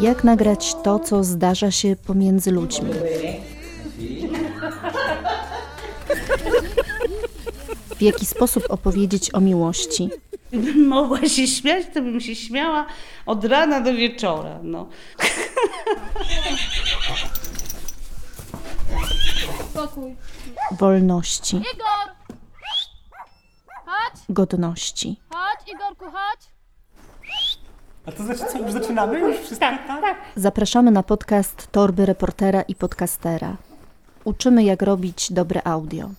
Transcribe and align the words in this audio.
Jak 0.00 0.24
nagrać 0.24 0.74
to, 0.82 0.98
co 0.98 1.24
zdarza 1.24 1.70
się 1.70 1.96
pomiędzy 1.96 2.50
ludźmi? 2.50 2.90
W 7.96 8.02
jaki 8.02 8.26
sposób 8.26 8.64
opowiedzieć 8.68 9.34
o 9.34 9.40
miłości? 9.40 10.10
Gdybym 10.52 10.86
mogła 10.96 11.28
się 11.28 11.46
śmiać, 11.46 11.86
to 11.94 12.02
bym 12.02 12.20
się 12.20 12.34
śmiała 12.34 12.86
od 13.26 13.44
rana 13.44 13.80
do 13.80 13.94
wieczora. 13.94 14.58
No. 14.62 14.88
Wolności, 20.78 21.56
Igor! 21.56 22.13
Godności. 24.28 25.20
chodź, 25.30 25.74
Igorku, 25.74 26.04
chodź. 26.04 26.54
A 28.06 28.12
to 28.12 28.22
znaczy 28.22 28.40
co, 28.52 28.58
już 28.58 28.72
zaczynamy? 28.72 29.18
Już 29.20 29.36
wszystko 29.36 29.66
tak? 29.86 30.16
Zapraszamy 30.36 30.90
na 30.90 31.02
podcast 31.02 31.68
Torby 31.72 32.06
Reportera 32.06 32.62
i 32.62 32.74
Podcastera. 32.74 33.56
Uczymy, 34.24 34.64
jak 34.64 34.82
robić 34.82 35.32
dobre 35.32 35.66
audio. 35.66 36.10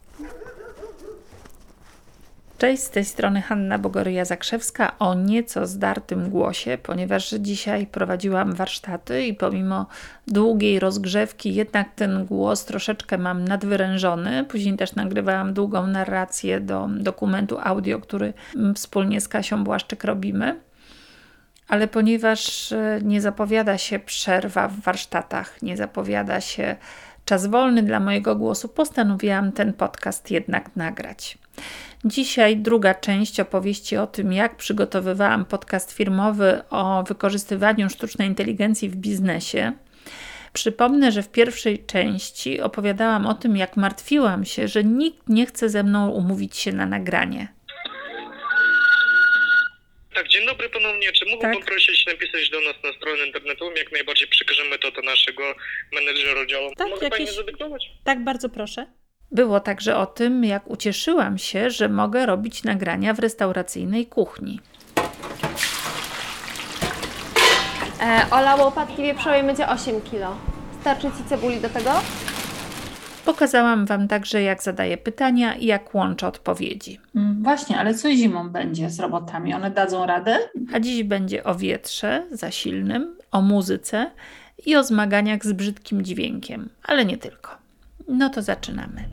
Cześć, 2.58 2.84
z 2.84 2.90
tej 2.90 3.06
strony 3.06 3.42
Hanna 3.42 3.80
Bogoryja-Zakrzewska 3.80 4.92
o 5.00 5.14
nieco 5.14 5.68
zdartym 5.68 6.30
głosie, 6.30 6.78
ponieważ 6.84 7.30
dzisiaj 7.30 7.88
prowadziłam 7.88 8.54
warsztaty 8.54 9.26
i 9.26 9.34
pomimo 9.34 9.86
długiej 10.28 10.80
rozgrzewki 10.80 11.56
jednak 11.56 11.96
ten 11.96 12.26
głos 12.26 12.66
troszeczkę 12.66 13.18
mam 13.18 13.48
nadwyrężony. 13.48 14.44
Później 14.44 14.78
też 14.78 14.96
nagrywałam 14.96 15.54
długą 15.54 15.88
narrację 15.88 16.60
do 16.60 16.88
dokumentu 16.90 17.58
audio, 17.64 18.00
który 18.00 18.34
wspólnie 18.76 19.22
z 19.22 19.28
Kasią 19.28 19.64
Błaszczyk 19.64 20.04
robimy. 20.04 20.60
Ale 21.68 21.88
ponieważ 21.88 22.72
e, 22.72 23.00
nie 23.04 23.22
zapowiada 23.22 23.78
się 23.78 24.00
przerwa 24.00 24.68
w 24.68 24.80
warsztatach, 24.80 25.62
nie 25.62 25.78
zapowiada 25.78 26.42
się 26.42 26.76
czas 27.26 27.46
wolny 27.46 27.84
dla 27.84 28.00
mojego 28.00 28.36
głosu, 28.36 28.68
postanowiłam 28.68 29.52
ten 29.52 29.74
podcast 29.74 30.32
jednak 30.32 30.76
nagrać. 30.76 31.45
Dzisiaj 32.06 32.58
druga 32.58 32.94
część 32.96 33.40
opowieści 33.40 33.98
o 33.98 34.08
tym, 34.08 34.34
jak 34.34 34.56
przygotowywałam 34.58 35.46
podcast 35.46 35.92
firmowy 35.94 36.62
o 36.70 37.04
wykorzystywaniu 37.04 37.90
sztucznej 37.90 38.28
inteligencji 38.28 38.90
w 38.90 38.96
biznesie. 38.96 39.72
Przypomnę, 40.54 41.12
że 41.12 41.24
w 41.24 41.32
pierwszej 41.32 41.86
części 41.86 42.62
opowiadałam 42.62 43.26
o 43.28 43.34
tym, 43.34 43.58
jak 43.58 43.78
martwiłam 43.78 44.46
się, 44.46 44.68
że 44.68 44.84
nikt 44.84 45.30
nie 45.30 45.46
chce 45.46 45.70
ze 45.70 45.84
mną 45.84 46.10
umówić 46.10 46.58
się 46.58 46.72
na 46.74 46.86
nagranie. 46.86 47.48
Tak, 50.16 50.28
dzień 50.28 50.46
dobry 50.46 50.70
ponownie. 50.70 51.12
Czy 51.12 51.26
mógłbym 51.26 51.54
Tak. 51.56 51.66
prosić 51.66 52.06
napisać 52.06 52.50
do 52.50 52.60
nas 52.62 52.76
na 52.84 52.94
stronę 52.94 53.26
internetową? 53.28 53.72
Jak 53.72 53.92
najbardziej 53.92 54.28
przekażemy 54.28 54.80
to 54.80 54.92
do 54.92 55.02
naszego 55.02 55.44
menedżera 55.94 56.46
działu. 56.46 56.72
Tak, 56.78 56.90
Mogę 56.90 57.10
pani 57.10 57.24
jakieś- 57.24 57.36
zadyktować? 57.38 57.86
Tak, 58.04 58.24
bardzo 58.24 58.50
proszę. 58.50 58.86
Było 59.32 59.60
także 59.60 59.98
o 59.98 60.06
tym, 60.06 60.44
jak 60.44 60.70
ucieszyłam 60.70 61.38
się, 61.38 61.70
że 61.70 61.90
mogę 61.90 62.26
robić 62.26 62.64
nagrania 62.64 63.14
w 63.14 63.20
restauracyjnej 63.20 64.06
kuchni. 64.06 64.60
E, 68.02 68.26
Ola, 68.32 68.56
łopatki 68.56 69.02
wieprzowej 69.04 69.44
będzie 69.44 69.68
8 69.70 70.02
kg. 70.02 70.36
Starczy 70.82 71.08
Ci 71.18 71.24
cebuli 71.30 71.62
do 71.62 71.70
tego? 71.70 71.92
Pokazałam 73.26 73.86
Wam 73.86 74.08
także, 74.08 74.42
jak 74.42 74.64
zadaję 74.64 74.98
pytania 74.98 75.56
i 75.56 75.66
jak 75.66 75.96
łączę 75.96 76.28
odpowiedzi. 76.28 77.00
Mm, 77.16 77.44
Właśnie, 77.44 77.80
ale 77.80 77.94
co 77.94 78.12
zimą 78.12 78.50
będzie 78.50 78.90
z 78.90 79.00
robotami? 79.00 79.54
One 79.54 79.72
dadzą 79.72 80.06
radę? 80.06 80.38
A 80.74 80.80
dziś 80.80 81.04
będzie 81.04 81.44
o 81.44 81.56
wietrze 81.56 82.26
zasilnym, 82.32 83.16
o 83.32 83.42
muzyce 83.42 84.12
i 84.66 84.76
o 84.76 84.84
zmaganiach 84.84 85.46
z 85.46 85.54
brzydkim 85.54 86.02
dźwiękiem, 86.06 86.70
ale 86.84 87.06
nie 87.06 87.18
tylko. 87.18 87.52
No 88.08 88.30
to 88.30 88.42
zaczynamy. 88.42 89.04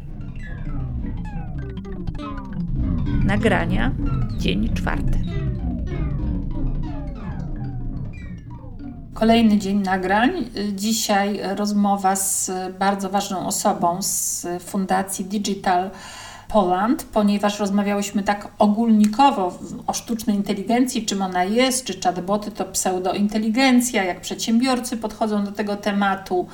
Nagrania, 3.25 3.93
dzień 4.39 4.75
czwarty. 4.75 5.19
Kolejny 9.15 9.59
dzień 9.59 9.79
nagrań. 9.79 10.31
Dzisiaj 10.73 11.41
rozmowa 11.57 12.17
z 12.17 12.51
bardzo 12.79 13.11
ważną 13.11 13.47
osobą 13.47 14.03
z 14.03 14.47
Fundacji 14.61 15.25
Digital 15.25 15.91
Poland, 16.49 17.05
ponieważ 17.05 17.59
rozmawiałyśmy 17.59 18.23
tak 18.23 18.49
ogólnikowo 18.59 19.59
o 19.87 19.93
sztucznej 19.93 20.37
inteligencji, 20.37 21.07
czym 21.07 21.23
ona 21.23 21.45
jest, 21.45 21.85
czy 21.85 22.01
chatboty 22.01 22.51
to 22.51 22.65
pseudointeligencja, 22.65 24.05
jak 24.05 24.21
przedsiębiorcy 24.21 24.97
podchodzą 24.97 25.45
do 25.45 25.53
tego 25.53 25.77
tematu, 25.77 26.47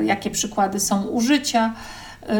y, 0.00 0.04
jakie 0.04 0.30
przykłady 0.30 0.80
są 0.80 1.02
użycia 1.02 1.74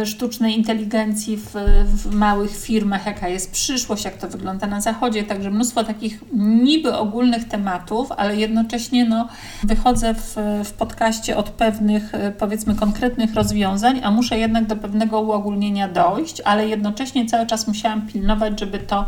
sztucznej 0.05 0.57
inteligencji 0.57 1.37
w, 1.37 1.55
w 1.85 2.15
małych 2.15 2.57
firmach, 2.57 3.07
jaka 3.07 3.29
jest 3.29 3.53
przyszłość, 3.53 4.05
jak 4.05 4.17
to 4.17 4.29
wygląda 4.29 4.67
na 4.67 4.81
zachodzie. 4.81 5.25
Także 5.25 5.51
mnóstwo 5.51 5.85
takich 5.85 6.25
niby 6.33 6.95
ogólnych 6.97 7.49
tematów, 7.49 8.13
ale 8.13 8.37
jednocześnie 8.37 9.05
no, 9.05 9.29
wychodzę 9.65 10.15
w, 10.15 10.37
w 10.65 10.73
podcaście 10.73 11.37
od 11.37 11.51
pewnych, 11.51 12.15
y, 12.15 12.33
powiedzmy, 12.39 12.75
konkretnych 12.75 13.35
rozwiązań, 13.35 14.01
a 14.05 14.11
muszę 14.11 14.39
jednak 14.39 14.67
do 14.67 14.77
pewnego 14.77 15.21
uogólnienia 15.21 15.89
dojść, 15.89 16.41
ale 16.41 16.69
jednocześnie 16.69 17.27
cały 17.27 17.47
czas 17.47 17.69
musiałam 17.69 18.07
pilnować, 18.07 18.61
żeby 18.61 18.79
to 18.79 19.05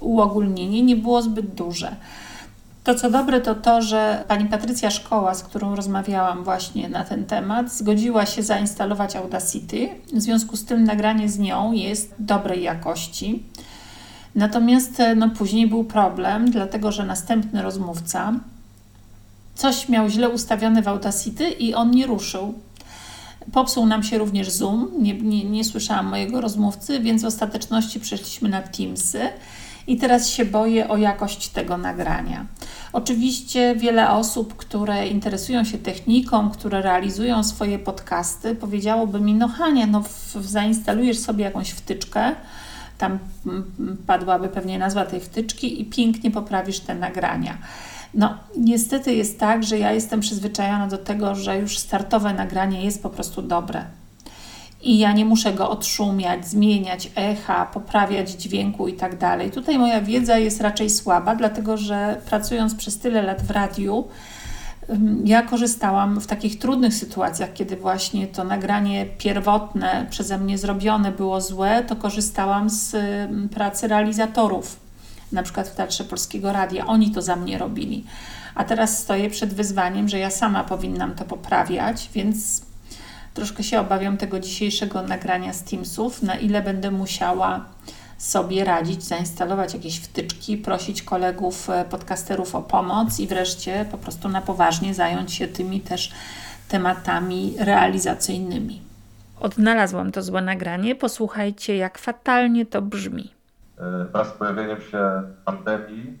uogólnienie 0.00 0.82
nie 0.82 0.96
było 0.96 1.22
zbyt 1.22 1.54
duże. 1.54 1.96
To 2.84 2.94
co 2.94 3.10
dobre 3.10 3.40
to 3.40 3.54
to, 3.54 3.82
że 3.82 4.24
pani 4.28 4.46
Patrycja 4.46 4.90
Szkoła, 4.90 5.34
z 5.34 5.42
którą 5.42 5.76
rozmawiałam 5.76 6.44
właśnie 6.44 6.88
na 6.88 7.04
ten 7.04 7.24
temat, 7.24 7.72
zgodziła 7.72 8.26
się 8.26 8.42
zainstalować 8.42 9.16
Audacity. 9.16 9.88
W 10.12 10.20
związku 10.20 10.56
z 10.56 10.64
tym 10.64 10.84
nagranie 10.84 11.28
z 11.28 11.38
nią 11.38 11.72
jest 11.72 12.14
dobrej 12.18 12.62
jakości. 12.62 13.42
Natomiast 14.34 15.02
no, 15.16 15.30
później 15.30 15.66
był 15.66 15.84
problem, 15.84 16.50
dlatego 16.50 16.92
że 16.92 17.06
następny 17.06 17.62
rozmówca 17.62 18.32
coś 19.54 19.88
miał 19.88 20.08
źle 20.08 20.28
ustawione 20.28 20.82
w 20.82 20.88
Audacity 20.88 21.50
i 21.50 21.74
on 21.74 21.90
nie 21.90 22.06
ruszył. 22.06 22.54
Popsuł 23.52 23.86
nam 23.86 24.02
się 24.02 24.18
również 24.18 24.50
Zoom, 24.50 24.90
nie, 24.98 25.14
nie, 25.14 25.44
nie 25.44 25.64
słyszałam 25.64 26.06
mojego 26.06 26.40
rozmówcy, 26.40 27.00
więc 27.00 27.22
w 27.22 27.26
ostateczności 27.26 28.00
przeszliśmy 28.00 28.48
na 28.48 28.62
Teamsy 28.62 29.20
i 29.86 29.96
teraz 29.96 30.28
się 30.28 30.44
boję 30.44 30.88
o 30.88 30.96
jakość 30.96 31.48
tego 31.48 31.78
nagrania. 31.78 32.46
Oczywiście 32.92 33.74
wiele 33.74 34.10
osób, 34.10 34.56
które 34.56 35.08
interesują 35.08 35.64
się 35.64 35.78
techniką, 35.78 36.50
które 36.50 36.82
realizują 36.82 37.44
swoje 37.44 37.78
podcasty, 37.78 38.54
powiedziałoby 38.54 39.20
mi, 39.20 39.34
no 39.34 39.48
Hania, 39.48 39.86
no 39.86 40.02
zainstalujesz 40.40 41.18
sobie 41.18 41.44
jakąś 41.44 41.70
wtyczkę, 41.70 42.34
tam 42.98 43.18
padłaby 44.06 44.48
pewnie 44.48 44.78
nazwa 44.78 45.06
tej 45.06 45.20
wtyczki 45.20 45.80
i 45.80 45.84
pięknie 45.84 46.30
poprawisz 46.30 46.80
te 46.80 46.94
nagrania. 46.94 47.58
No, 48.14 48.34
niestety 48.56 49.14
jest 49.14 49.40
tak, 49.40 49.64
że 49.64 49.78
ja 49.78 49.92
jestem 49.92 50.20
przyzwyczajona 50.20 50.86
do 50.86 50.98
tego, 50.98 51.34
że 51.34 51.58
już 51.58 51.78
startowe 51.78 52.34
nagranie 52.34 52.84
jest 52.84 53.02
po 53.02 53.10
prostu 53.10 53.42
dobre. 53.42 53.84
I 54.82 54.98
ja 54.98 55.12
nie 55.12 55.24
muszę 55.24 55.52
go 55.52 55.70
odszumiać, 55.70 56.46
zmieniać 56.46 57.10
echa, 57.14 57.66
poprawiać 57.66 58.30
dźwięku 58.30 58.88
i 58.88 58.92
tak 58.92 59.18
dalej. 59.18 59.50
Tutaj 59.50 59.78
moja 59.78 60.00
wiedza 60.00 60.38
jest 60.38 60.60
raczej 60.60 60.90
słaba, 60.90 61.36
dlatego 61.36 61.76
że 61.76 62.20
pracując 62.26 62.74
przez 62.74 62.98
tyle 62.98 63.22
lat 63.22 63.42
w 63.42 63.50
radiu, 63.50 64.08
ja 65.24 65.42
korzystałam 65.42 66.20
w 66.20 66.26
takich 66.26 66.58
trudnych 66.58 66.94
sytuacjach, 66.94 67.52
kiedy 67.52 67.76
właśnie 67.76 68.26
to 68.26 68.44
nagranie 68.44 69.06
pierwotne 69.18 70.06
przeze 70.10 70.38
mnie 70.38 70.58
zrobione 70.58 71.12
było 71.12 71.40
złe, 71.40 71.84
to 71.84 71.96
korzystałam 71.96 72.70
z 72.70 72.96
pracy 73.54 73.88
realizatorów, 73.88 74.80
na 75.32 75.42
przykład 75.42 75.68
w 75.68 75.74
Teatrze 75.74 76.04
Polskiego 76.04 76.52
Radia. 76.52 76.86
Oni 76.86 77.10
to 77.10 77.22
za 77.22 77.36
mnie 77.36 77.58
robili. 77.58 78.04
A 78.54 78.64
teraz 78.64 78.98
stoję 78.98 79.30
przed 79.30 79.54
wyzwaniem, 79.54 80.08
że 80.08 80.18
ja 80.18 80.30
sama 80.30 80.64
powinnam 80.64 81.14
to 81.14 81.24
poprawiać, 81.24 82.10
więc 82.14 82.62
troszkę 83.40 83.62
się 83.62 83.80
obawiam 83.80 84.16
tego 84.16 84.40
dzisiejszego 84.40 85.02
nagrania 85.02 85.52
z 85.52 85.64
Teamsów, 85.64 86.22
na 86.22 86.34
ile 86.34 86.62
będę 86.62 86.90
musiała 86.90 87.64
sobie 88.18 88.64
radzić, 88.64 89.04
zainstalować 89.04 89.74
jakieś 89.74 90.00
wtyczki, 90.00 90.56
prosić 90.56 91.02
kolegów 91.02 91.70
e, 91.70 91.84
podcasterów 91.84 92.54
o 92.54 92.62
pomoc 92.62 93.20
i 93.20 93.26
wreszcie 93.26 93.86
po 93.90 93.98
prostu 93.98 94.28
na 94.28 94.40
poważnie 94.40 94.94
zająć 94.94 95.32
się 95.32 95.48
tymi 95.48 95.80
też 95.80 96.12
tematami 96.68 97.54
realizacyjnymi. 97.58 98.82
Odnalazłam 99.40 100.12
to 100.12 100.22
złe 100.22 100.42
nagranie, 100.42 100.94
posłuchajcie, 100.94 101.76
jak 101.76 101.98
fatalnie 101.98 102.66
to 102.66 102.82
brzmi. 102.82 103.30
E, 103.78 104.04
wraz 104.12 104.28
z 104.28 104.30
pojawieniem 104.30 104.80
się 104.80 105.22
pandemii 105.44 106.18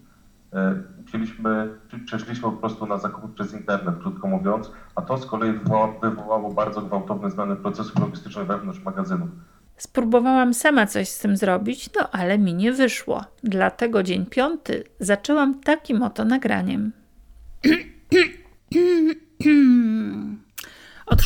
chcieliśmy, 1.08 1.68
czy- 1.88 1.98
przeszliśmy 1.98 2.42
po 2.42 2.52
prostu 2.52 2.86
na 2.86 2.98
zakupy 2.98 3.34
przez 3.34 3.52
internet, 3.54 3.94
krótko 4.00 4.28
mówiąc, 4.28 4.70
a 4.94 5.02
to 5.02 5.18
z 5.18 5.26
kolei 5.26 5.52
wywoła- 5.52 6.00
wywołało 6.02 6.52
bardzo 6.54 6.80
gwałtowne 6.82 7.30
zmiany 7.30 7.56
procesów 7.56 7.98
logistycznych 8.00 8.46
wewnątrz 8.46 8.80
magazynu. 8.84 9.28
Spróbowałam 9.76 10.54
sama 10.54 10.86
coś 10.86 11.08
z 11.08 11.18
tym 11.18 11.36
zrobić, 11.36 11.90
no 11.96 12.08
ale 12.12 12.38
mi 12.38 12.54
nie 12.54 12.72
wyszło. 12.72 13.24
Dlatego 13.44 14.02
dzień 14.02 14.26
piąty 14.26 14.84
zaczęłam 15.00 15.60
takim 15.60 16.02
oto 16.02 16.24
nagraniem. 16.24 16.92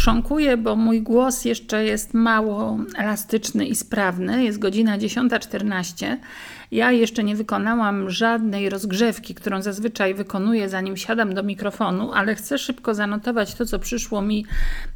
Otrząkuję, 0.04 0.56
bo 0.56 0.76
mój 0.76 1.02
głos 1.02 1.44
jeszcze 1.44 1.84
jest 1.84 2.14
mało 2.14 2.78
elastyczny 2.96 3.66
i 3.66 3.74
sprawny. 3.74 4.44
Jest 4.44 4.58
godzina 4.58 4.98
10.14. 4.98 6.16
Ja 6.70 6.92
jeszcze 6.92 7.24
nie 7.24 7.36
wykonałam 7.36 8.10
żadnej 8.10 8.68
rozgrzewki, 8.68 9.34
którą 9.34 9.62
zazwyczaj 9.62 10.14
wykonuję, 10.14 10.68
zanim 10.68 10.96
siadam 10.96 11.34
do 11.34 11.42
mikrofonu, 11.42 12.12
ale 12.12 12.34
chcę 12.34 12.58
szybko 12.58 12.94
zanotować 12.94 13.54
to, 13.54 13.66
co 13.66 13.78
przyszło 13.78 14.22
mi 14.22 14.46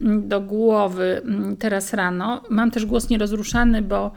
do 0.00 0.40
głowy 0.40 1.22
teraz 1.58 1.94
rano. 1.94 2.42
Mam 2.50 2.70
też 2.70 2.86
głos 2.86 3.10
nierozruszany, 3.10 3.82
bo 3.82 4.12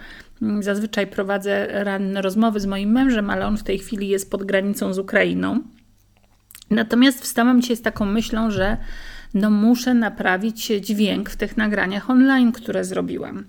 zazwyczaj 0.59 1.07
prowadzę 1.07 1.83
ranne 1.83 2.21
rozmowy 2.21 2.59
z 2.59 2.65
moim 2.65 2.91
mężem, 2.91 3.29
ale 3.29 3.47
on 3.47 3.57
w 3.57 3.63
tej 3.63 3.79
chwili 3.79 4.07
jest 4.07 4.31
pod 4.31 4.44
granicą 4.44 4.94
z 4.94 4.99
Ukrainą. 4.99 5.59
Natomiast 6.69 7.21
wstałam 7.21 7.61
dzisiaj 7.61 7.77
z 7.77 7.81
taką 7.81 8.05
myślą, 8.05 8.51
że 8.51 8.77
no 9.33 9.50
muszę 9.50 9.94
naprawić 9.94 10.66
dźwięk 10.66 11.30
w 11.30 11.38
tych 11.38 11.57
nagraniach 11.57 12.10
online, 12.10 12.51
które 12.51 12.83
zrobiłam. 12.83 13.44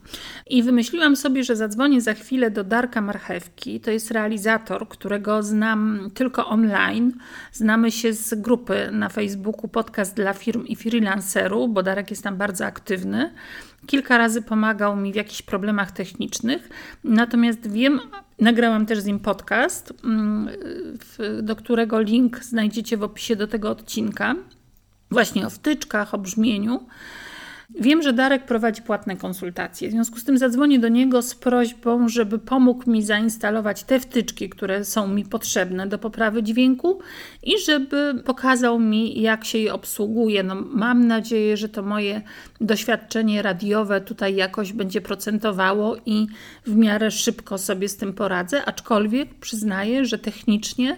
I 0.47 0.63
wymyśliłam 0.63 1.17
sobie, 1.17 1.45
że 1.45 1.57
zadzwonię 1.57 2.01
za 2.01 2.15
chwilę 2.15 2.51
do 2.51 2.65
Darka 2.65 3.01
Marchewki. 3.01 3.81
To 3.81 3.91
jest 3.91 4.11
realizator, 4.11 4.89
którego 4.89 5.43
znam 5.43 6.11
tylko 6.15 6.47
online. 6.47 7.13
Znamy 7.53 7.91
się 7.91 8.13
z 8.13 8.35
grupy 8.35 8.89
na 8.93 9.09
Facebooku 9.09 9.69
Podcast 9.69 10.17
dla 10.17 10.33
firm 10.33 10.67
i 10.67 10.77
freelancerów, 10.77 11.73
bo 11.73 11.83
Darek 11.83 12.11
jest 12.11 12.23
tam 12.23 12.37
bardzo 12.37 12.67
aktywny. 12.67 13.33
Kilka 13.87 14.19
razy 14.19 14.43
pomagał 14.43 14.97
mi 14.97 15.13
w 15.13 15.17
jakichś 15.17 15.43
problemach 15.43 15.91
technicznych, 15.91 16.69
natomiast 17.05 17.71
wiem, 17.71 18.01
nagrałam 18.41 18.87
też 18.87 19.01
z 19.01 19.07
nim 19.07 19.21
podcast, 19.21 19.93
mm, 20.05 20.49
do 21.43 21.57
którego 21.57 22.01
link 22.01 22.45
znajdziecie 22.45 22.97
w 22.97 23.03
opisie 23.03 23.37
do 23.37 23.47
tego 23.47 23.71
odcinka 23.71 24.35
właśnie 25.13 25.47
o 25.47 25.51
wtyczkach, 25.51 26.15
o 26.15 26.19
brzmieniu. 26.19 26.87
Wiem, 27.81 28.03
że 28.03 28.13
Darek 28.13 28.45
prowadzi 28.45 28.83
płatne 28.83 29.17
konsultacje. 29.17 29.89
W 29.89 29.93
związku 29.93 30.19
z 30.19 30.25
tym 30.25 30.39
zadzwonię 30.39 30.79
do 30.79 30.89
niego 30.89 31.23
z 31.23 31.35
prośbą, 31.35 32.09
żeby 32.09 32.39
pomógł 32.39 32.91
mi 32.91 33.03
zainstalować 33.03 33.85
te 33.85 34.01
wtyczki, 34.01 34.49
które 34.49 34.85
są 34.85 35.09
mi 35.09 35.25
potrzebne 35.25 35.87
do 35.87 35.99
poprawy 35.99 36.43
dźwięku 36.43 36.99
i 37.43 37.59
żeby 37.67 38.23
pokazał 38.25 38.79
mi, 38.79 39.23
jak 39.23 39.45
się 39.45 39.59
je 39.59 39.75
obsługuje. 39.75 40.43
No, 40.43 40.55
mam 40.55 41.07
nadzieję, 41.07 41.57
że 41.57 41.69
to 41.69 41.83
moje 41.83 42.23
doświadczenie 42.61 43.43
radiowe 43.43 44.01
tutaj 44.01 44.35
jakoś 44.35 44.73
będzie 44.73 45.01
procentowało 45.01 45.97
i 46.07 46.27
w 46.67 46.77
miarę 46.77 47.11
szybko 47.11 47.59
sobie 47.59 47.89
z 47.89 47.97
tym 47.97 48.13
poradzę, 48.13 48.65
aczkolwiek 48.65 49.35
przyznaję, 49.35 50.05
że 50.05 50.19
technicznie 50.19 50.97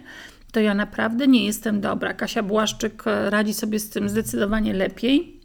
to 0.55 0.61
ja 0.61 0.75
naprawdę 0.75 1.27
nie 1.29 1.45
jestem 1.45 1.81
dobra. 1.81 2.15
Kasia 2.15 2.43
Błaszczyk 2.43 3.07
e, 3.07 3.31
radzi 3.31 3.55
sobie 3.55 3.81
z 3.81 3.91
tym 3.91 4.09
zdecydowanie 4.09 4.73
lepiej, 4.73 5.41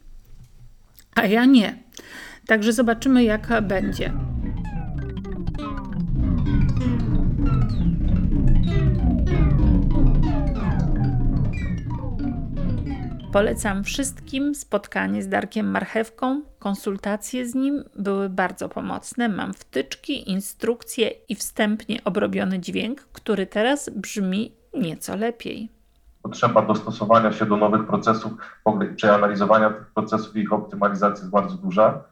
a 1.14 1.26
ja 1.26 1.44
nie. 1.44 1.78
Także 2.46 2.72
zobaczymy, 2.72 3.24
jak 3.24 3.62
będzie. 3.62 4.12
Polecam 13.32 13.84
wszystkim 13.84 14.54
spotkanie 14.54 15.22
z 15.22 15.28
Darkiem 15.28 15.70
Marchewką. 15.70 16.42
Konsultacje 16.58 17.48
z 17.48 17.54
nim 17.54 17.84
były 17.96 18.28
bardzo 18.28 18.68
pomocne. 18.68 19.28
Mam 19.28 19.54
wtyczki, 19.54 20.30
instrukcje 20.30 21.10
i 21.28 21.34
wstępnie 21.34 22.04
obrobiony 22.04 22.60
dźwięk, 22.60 23.00
który 23.12 23.46
teraz 23.46 23.90
brzmi 23.96 24.59
nieco 24.74 25.16
lepiej. 25.16 25.68
Potrzeba 26.22 26.62
dostosowania 26.62 27.32
się 27.32 27.46
do 27.46 27.56
nowych 27.56 27.86
procesów, 27.86 28.32
przeanalizowania 28.96 29.70
tych 29.70 29.86
procesów 29.86 30.36
i 30.36 30.40
ich 30.40 30.52
optymalizacji 30.52 31.22
jest 31.22 31.32
bardzo 31.32 31.54
duża. 31.54 32.04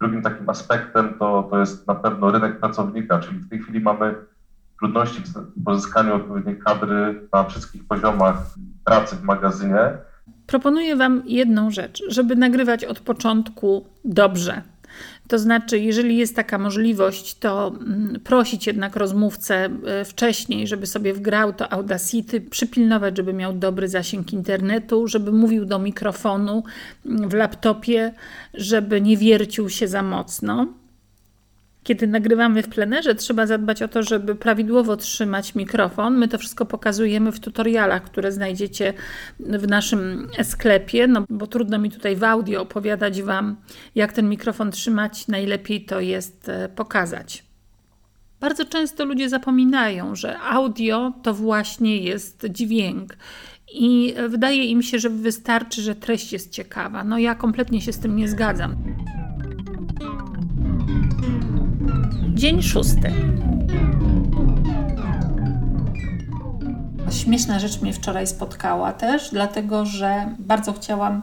Drugim 0.00 0.22
takim 0.22 0.48
aspektem 0.48 1.14
to, 1.18 1.48
to 1.50 1.58
jest 1.58 1.86
na 1.86 1.94
pewno 1.94 2.30
rynek 2.30 2.60
pracownika, 2.60 3.18
czyli 3.18 3.38
w 3.38 3.48
tej 3.48 3.58
chwili 3.58 3.80
mamy 3.80 4.14
trudności 4.78 5.22
w 5.56 5.64
pozyskaniu 5.64 6.14
odpowiedniej 6.14 6.58
kadry 6.58 7.28
na 7.32 7.44
wszystkich 7.44 7.86
poziomach 7.86 8.36
pracy 8.84 9.16
w 9.16 9.22
magazynie. 9.22 9.92
Proponuję 10.46 10.96
Wam 10.96 11.22
jedną 11.26 11.70
rzecz, 11.70 12.02
żeby 12.08 12.36
nagrywać 12.36 12.84
od 12.84 13.00
początku 13.00 13.86
dobrze, 14.04 14.62
to 15.28 15.38
znaczy, 15.38 15.78
jeżeli 15.78 16.16
jest 16.16 16.36
taka 16.36 16.58
możliwość, 16.58 17.38
to 17.38 17.68
mm, 17.68 18.20
prosić 18.24 18.66
jednak 18.66 18.96
rozmówcę 18.96 19.64
e, 19.86 20.04
wcześniej, 20.04 20.66
żeby 20.66 20.86
sobie 20.86 21.14
wgrał 21.14 21.52
to 21.52 21.72
Audacity, 21.72 22.40
przypilnować, 22.40 23.16
żeby 23.16 23.32
miał 23.32 23.52
dobry 23.52 23.88
zasięg 23.88 24.32
internetu, 24.32 25.08
żeby 25.08 25.32
mówił 25.32 25.64
do 25.64 25.78
mikrofonu 25.78 26.64
mm, 27.06 27.28
w 27.28 27.34
laptopie, 27.34 28.12
żeby 28.54 29.00
nie 29.00 29.16
wiercił 29.16 29.68
się 29.68 29.88
za 29.88 30.02
mocno. 30.02 30.81
Kiedy 31.82 32.06
nagrywamy 32.06 32.62
w 32.62 32.68
plenerze, 32.68 33.14
trzeba 33.14 33.46
zadbać 33.46 33.82
o 33.82 33.88
to, 33.88 34.02
żeby 34.02 34.34
prawidłowo 34.34 34.96
trzymać 34.96 35.54
mikrofon. 35.54 36.18
My 36.18 36.28
to 36.28 36.38
wszystko 36.38 36.66
pokazujemy 36.66 37.32
w 37.32 37.40
tutorialach, 37.40 38.02
które 38.02 38.32
znajdziecie 38.32 38.94
w 39.40 39.68
naszym 39.68 40.28
sklepie, 40.42 41.06
no 41.06 41.24
bo 41.28 41.46
trudno 41.46 41.78
mi 41.78 41.90
tutaj 41.90 42.16
w 42.16 42.24
audio 42.24 42.62
opowiadać 42.62 43.22
Wam, 43.22 43.56
jak 43.94 44.12
ten 44.12 44.28
mikrofon 44.28 44.70
trzymać. 44.70 45.28
Najlepiej 45.28 45.84
to 45.84 46.00
jest 46.00 46.48
e, 46.48 46.68
pokazać. 46.68 47.44
Bardzo 48.40 48.64
często 48.64 49.04
ludzie 49.04 49.28
zapominają, 49.28 50.14
że 50.14 50.38
audio 50.38 51.12
to 51.22 51.34
właśnie 51.34 51.96
jest 51.96 52.46
dźwięk. 52.50 53.16
I 53.74 54.14
wydaje 54.28 54.64
im 54.64 54.82
się, 54.82 54.98
że 54.98 55.10
wystarczy, 55.10 55.82
że 55.82 55.94
treść 55.94 56.32
jest 56.32 56.50
ciekawa. 56.50 57.04
No 57.04 57.18
ja 57.18 57.34
kompletnie 57.34 57.80
się 57.80 57.92
z 57.92 57.98
tym 57.98 58.16
nie 58.16 58.28
zgadzam. 58.28 58.76
Dzień 62.34 62.62
szósty. 62.62 63.12
Śmieszna 67.10 67.58
rzecz 67.58 67.80
mnie 67.80 67.92
wczoraj 67.92 68.26
spotkała 68.26 68.92
też, 68.92 69.30
dlatego 69.30 69.86
że 69.86 70.34
bardzo 70.38 70.72
chciałam 70.72 71.22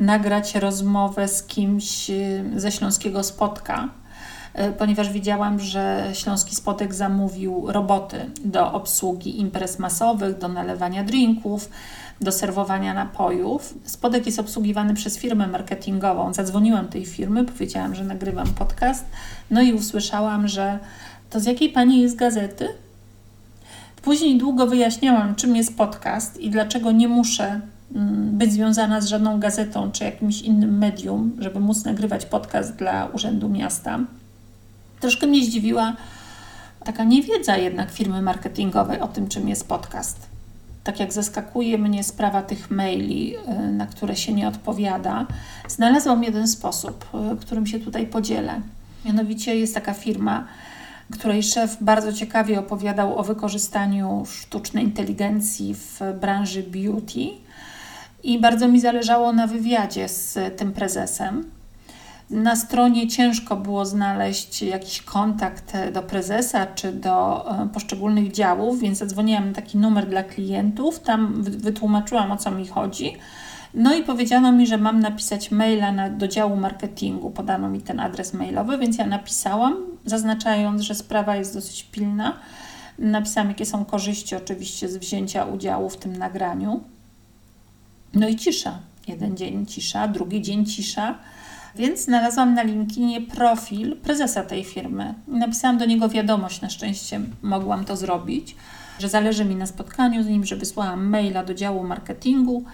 nagrać 0.00 0.54
rozmowę 0.54 1.28
z 1.28 1.42
kimś 1.42 2.10
y, 2.10 2.44
ze 2.56 2.72
Śląskiego 2.72 3.22
Spotka, 3.22 3.88
ponieważ 4.78 5.12
widziałam, 5.12 5.60
że 5.60 6.10
Śląski 6.12 6.54
Spotek 6.56 6.94
zamówił 6.94 7.64
roboty 7.66 8.30
do 8.44 8.72
obsługi 8.72 9.40
imprez 9.40 9.78
masowych, 9.78 10.38
do 10.38 10.48
nalewania 10.48 11.04
drinków, 11.04 11.70
do 12.20 12.32
serwowania 12.32 12.94
napojów. 12.94 13.74
Spodek 13.84 14.26
jest 14.26 14.38
obsługiwany 14.38 14.94
przez 14.94 15.18
firmę 15.18 15.46
marketingową. 15.46 16.34
Zadzwoniłam 16.34 16.88
tej 16.88 17.06
firmy, 17.06 17.44
powiedziałam, 17.44 17.94
że 17.94 18.04
nagrywam 18.04 18.46
podcast, 18.46 19.04
no 19.50 19.62
i 19.62 19.72
usłyszałam, 19.72 20.48
że 20.48 20.78
to 21.30 21.40
z 21.40 21.46
jakiej 21.46 21.68
pani 21.68 22.00
jest 22.00 22.16
gazety? 22.16 22.68
Później 24.02 24.38
długo 24.38 24.66
wyjaśniałam, 24.66 25.34
czym 25.34 25.56
jest 25.56 25.76
podcast 25.76 26.40
i 26.40 26.50
dlaczego 26.50 26.92
nie 26.92 27.08
muszę 27.08 27.60
mm, 27.94 28.38
być 28.38 28.52
związana 28.52 29.00
z 29.00 29.06
żadną 29.06 29.40
gazetą 29.40 29.92
czy 29.92 30.04
jakimś 30.04 30.42
innym 30.42 30.78
medium, 30.78 31.32
żeby 31.38 31.60
móc 31.60 31.84
nagrywać 31.84 32.26
podcast 32.26 32.76
dla 32.76 33.06
Urzędu 33.06 33.48
Miasta. 33.48 33.98
Troszkę 35.00 35.26
mnie 35.26 35.44
zdziwiła 35.44 35.96
taka 36.84 37.04
niewiedza 37.04 37.56
jednak 37.56 37.90
firmy 37.90 38.22
marketingowej 38.22 39.00
o 39.00 39.08
tym, 39.08 39.28
czym 39.28 39.48
jest 39.48 39.68
podcast 39.68 40.38
tak 40.88 41.00
jak 41.00 41.12
zaskakuje 41.12 41.78
mnie 41.78 42.04
sprawa 42.04 42.42
tych 42.42 42.70
maili, 42.70 43.36
y, 43.36 43.72
na 43.72 43.86
które 43.86 44.16
się 44.16 44.32
nie 44.32 44.48
odpowiada, 44.48 45.26
znalazłam 45.68 46.24
jeden 46.24 46.48
sposób, 46.48 47.06
y, 47.32 47.36
którym 47.36 47.66
się 47.66 47.80
tutaj 47.80 48.06
podzielę. 48.06 48.60
Mianowicie 49.04 49.56
jest 49.56 49.74
taka 49.74 49.94
firma, 49.94 50.46
której 51.12 51.42
szef 51.42 51.76
bardzo 51.80 52.12
ciekawie 52.12 52.58
opowiadał 52.58 53.18
o 53.18 53.22
wykorzystaniu 53.22 54.24
sztucznej 54.26 54.84
inteligencji 54.84 55.74
w 55.74 56.00
branży 56.20 56.62
beauty 56.62 57.28
i 58.22 58.40
bardzo 58.40 58.68
mi 58.68 58.80
zależało 58.80 59.32
na 59.32 59.46
wywiadzie 59.46 60.08
z 60.08 60.38
tym 60.56 60.72
prezesem. 60.72 61.57
Na 62.30 62.56
stronie 62.56 63.08
ciężko 63.08 63.56
było 63.56 63.86
znaleźć 63.86 64.62
jakiś 64.62 65.02
kontakt 65.02 65.72
do 65.92 66.02
prezesa 66.02 66.66
czy 66.66 66.92
do 66.92 67.46
e, 67.62 67.68
poszczególnych 67.68 68.32
działów, 68.32 68.80
więc 68.80 68.98
zadzwoniłam 68.98 69.48
na 69.48 69.54
taki 69.54 69.78
numer 69.78 70.08
dla 70.08 70.22
klientów. 70.22 71.00
Tam 71.00 71.42
wytłumaczyłam 71.42 72.32
o 72.32 72.36
co 72.36 72.50
mi 72.50 72.66
chodzi. 72.66 73.16
No 73.74 73.94
i 73.94 74.02
powiedziano 74.02 74.52
mi, 74.52 74.66
że 74.66 74.78
mam 74.78 75.00
napisać 75.00 75.50
maila 75.50 75.92
na, 75.92 76.10
do 76.10 76.28
działu 76.28 76.56
marketingu. 76.56 77.30
Podano 77.30 77.68
mi 77.68 77.80
ten 77.80 78.00
adres 78.00 78.34
mailowy, 78.34 78.78
więc 78.78 78.98
ja 78.98 79.06
napisałam, 79.06 79.76
zaznaczając, 80.04 80.82
że 80.82 80.94
sprawa 80.94 81.36
jest 81.36 81.54
dosyć 81.54 81.82
pilna. 81.82 82.38
Napisałam, 82.98 83.48
jakie 83.48 83.66
są 83.66 83.84
korzyści 83.84 84.36
oczywiście 84.36 84.88
z 84.88 84.96
wzięcia 84.96 85.44
udziału 85.44 85.90
w 85.90 85.96
tym 85.96 86.16
nagraniu. 86.16 86.80
No 88.14 88.28
i 88.28 88.36
cisza. 88.36 88.78
Jeden 89.08 89.36
dzień 89.36 89.66
cisza, 89.66 90.08
drugi 90.08 90.42
dzień 90.42 90.66
cisza 90.66 91.18
Więc 91.78 92.00
znalazłam 92.00 92.54
na 92.54 92.62
LinkedInie 92.62 93.20
profil 93.20 93.96
prezesa 93.96 94.42
tej 94.42 94.64
firmy. 94.64 95.14
Napisałam 95.28 95.78
do 95.78 95.84
niego 95.84 96.08
wiadomość, 96.08 96.60
na 96.60 96.70
szczęście 96.70 97.20
mogłam 97.42 97.84
to 97.84 97.96
zrobić, 97.96 98.56
że 98.98 99.08
zależy 99.08 99.44
mi 99.44 99.56
na 99.56 99.66
spotkaniu 99.66 100.22
z 100.22 100.26
nim, 100.26 100.46
że 100.46 100.56
wysłałam 100.56 101.06
maila 101.06 101.44
do 101.44 101.54
działu 101.54 101.84
marketingu 101.84 102.64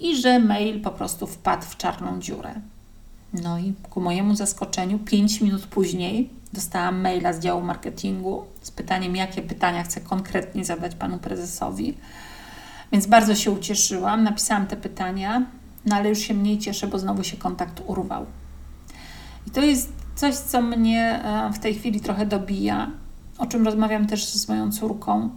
i 0.00 0.16
że 0.16 0.38
mail 0.38 0.80
po 0.80 0.90
prostu 0.90 1.26
wpadł 1.26 1.62
w 1.62 1.76
czarną 1.76 2.20
dziurę. 2.20 2.54
No 3.42 3.58
i 3.58 3.74
ku 3.90 4.00
mojemu 4.00 4.34
zaskoczeniu, 4.34 4.98
5 4.98 5.40
minut 5.40 5.66
później 5.66 6.30
dostałam 6.52 7.00
maila 7.00 7.32
z 7.32 7.40
działu 7.40 7.62
marketingu 7.62 8.44
z 8.62 8.70
pytaniem, 8.70 9.16
jakie 9.16 9.42
pytania 9.42 9.82
chcę 9.82 10.00
konkretnie 10.00 10.64
zadać 10.64 10.94
panu 10.94 11.18
prezesowi. 11.18 11.94
Więc 12.92 13.06
bardzo 13.06 13.34
się 13.34 13.50
ucieszyłam, 13.50 14.22
napisałam 14.22 14.66
te 14.66 14.76
pytania, 14.76 15.42
no 15.86 15.96
ale 15.96 16.08
już 16.08 16.18
się 16.18 16.34
mniej 16.34 16.58
cieszę, 16.58 16.86
bo 16.86 16.98
znowu 16.98 17.24
się 17.24 17.36
kontakt 17.36 17.82
urwał. 17.86 18.26
I 19.46 19.50
to 19.50 19.62
jest 19.62 19.92
coś, 20.14 20.34
co 20.34 20.62
mnie 20.62 21.20
e, 21.24 21.52
w 21.52 21.58
tej 21.58 21.74
chwili 21.74 22.00
trochę 22.00 22.26
dobija, 22.26 22.90
o 23.38 23.46
czym 23.46 23.64
rozmawiam 23.64 24.06
też 24.06 24.26
z 24.26 24.48
moją 24.48 24.72
córką, 24.72 25.30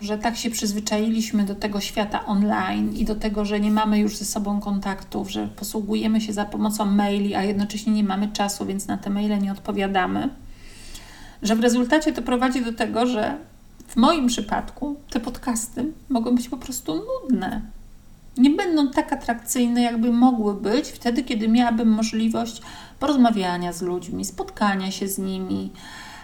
że 0.00 0.18
tak 0.18 0.36
się 0.36 0.50
przyzwyczailiśmy 0.50 1.44
do 1.44 1.54
tego 1.54 1.80
świata 1.80 2.26
online 2.26 2.94
i 2.94 3.04
do 3.04 3.14
tego, 3.14 3.44
że 3.44 3.60
nie 3.60 3.70
mamy 3.70 3.98
już 3.98 4.16
ze 4.16 4.24
sobą 4.24 4.60
kontaktów, 4.60 5.30
że 5.30 5.48
posługujemy 5.48 6.20
się 6.20 6.32
za 6.32 6.44
pomocą 6.44 6.84
maili, 6.84 7.34
a 7.34 7.42
jednocześnie 7.42 7.92
nie 7.92 8.04
mamy 8.04 8.28
czasu, 8.28 8.66
więc 8.66 8.86
na 8.86 8.98
te 8.98 9.10
maile 9.10 9.38
nie 9.38 9.52
odpowiadamy, 9.52 10.28
że 11.42 11.56
w 11.56 11.60
rezultacie 11.60 12.12
to 12.12 12.22
prowadzi 12.22 12.64
do 12.64 12.72
tego, 12.72 13.06
że 13.06 13.38
w 13.86 13.96
moim 13.96 14.26
przypadku 14.26 14.96
te 15.10 15.20
podcasty 15.20 15.92
mogą 16.08 16.34
być 16.34 16.48
po 16.48 16.56
prostu 16.56 16.94
nudne. 16.94 17.60
Nie 18.38 18.50
będą 18.50 18.90
tak 18.90 19.12
atrakcyjne, 19.12 19.82
jakby 19.82 20.12
mogły 20.12 20.54
być 20.54 20.88
wtedy, 20.88 21.22
kiedy 21.22 21.48
miałabym 21.48 21.88
możliwość 21.88 22.62
porozmawiania 23.00 23.72
z 23.72 23.82
ludźmi, 23.82 24.24
spotkania 24.24 24.90
się 24.90 25.08
z 25.08 25.18
nimi, 25.18 25.70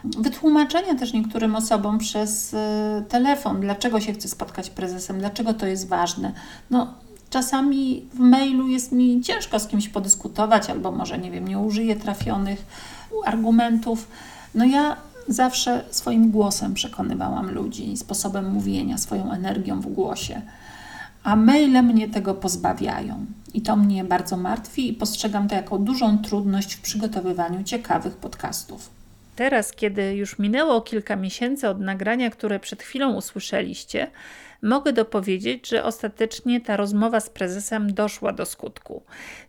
wytłumaczenia 0.04 0.94
też 0.94 1.12
niektórym 1.12 1.56
osobom 1.56 1.98
przez 1.98 2.54
y, 2.54 2.56
telefon, 3.08 3.60
dlaczego 3.60 4.00
się 4.00 4.12
chce 4.12 4.28
spotkać 4.28 4.70
prezesem, 4.70 5.18
dlaczego 5.18 5.54
to 5.54 5.66
jest 5.66 5.88
ważne. 5.88 6.32
No, 6.70 6.94
czasami 7.30 8.06
w 8.14 8.18
mailu 8.18 8.68
jest 8.68 8.92
mi 8.92 9.20
ciężko 9.22 9.60
z 9.60 9.66
kimś 9.66 9.88
podyskutować, 9.88 10.70
albo 10.70 10.92
może 10.92 11.18
nie 11.18 11.30
wiem, 11.30 11.48
nie 11.48 11.58
użyję 11.58 11.96
trafionych 11.96 12.64
argumentów. 13.26 14.08
No 14.54 14.64
ja 14.64 14.96
zawsze 15.28 15.84
swoim 15.90 16.30
głosem 16.30 16.74
przekonywałam 16.74 17.50
ludzi, 17.50 17.96
sposobem 17.96 18.52
mówienia, 18.52 18.98
swoją 18.98 19.32
energią 19.32 19.80
w 19.80 19.86
głosie. 19.86 20.42
A 21.22 21.36
maile 21.36 21.82
mnie 21.82 22.08
tego 22.08 22.34
pozbawiają. 22.34 23.26
I 23.54 23.62
to 23.62 23.76
mnie 23.76 24.04
bardzo 24.04 24.36
martwi 24.36 24.88
i 24.88 24.92
postrzegam 24.92 25.48
to 25.48 25.54
jako 25.54 25.78
dużą 25.78 26.18
trudność 26.18 26.74
w 26.74 26.80
przygotowywaniu 26.80 27.64
ciekawych 27.64 28.16
podcastów. 28.16 28.90
Teraz, 29.36 29.72
kiedy 29.72 30.14
już 30.14 30.38
minęło 30.38 30.80
kilka 30.80 31.16
miesięcy 31.16 31.68
od 31.68 31.80
nagrania, 31.80 32.30
które 32.30 32.60
przed 32.60 32.82
chwilą 32.82 33.14
usłyszeliście, 33.14 34.10
mogę 34.62 34.92
dopowiedzieć, 34.92 35.68
że 35.68 35.84
ostatecznie 35.84 36.60
ta 36.60 36.76
rozmowa 36.76 37.20
z 37.20 37.30
prezesem 37.30 37.94
doszła 37.94 38.32
do 38.32 38.46
skutku. 38.46 39.02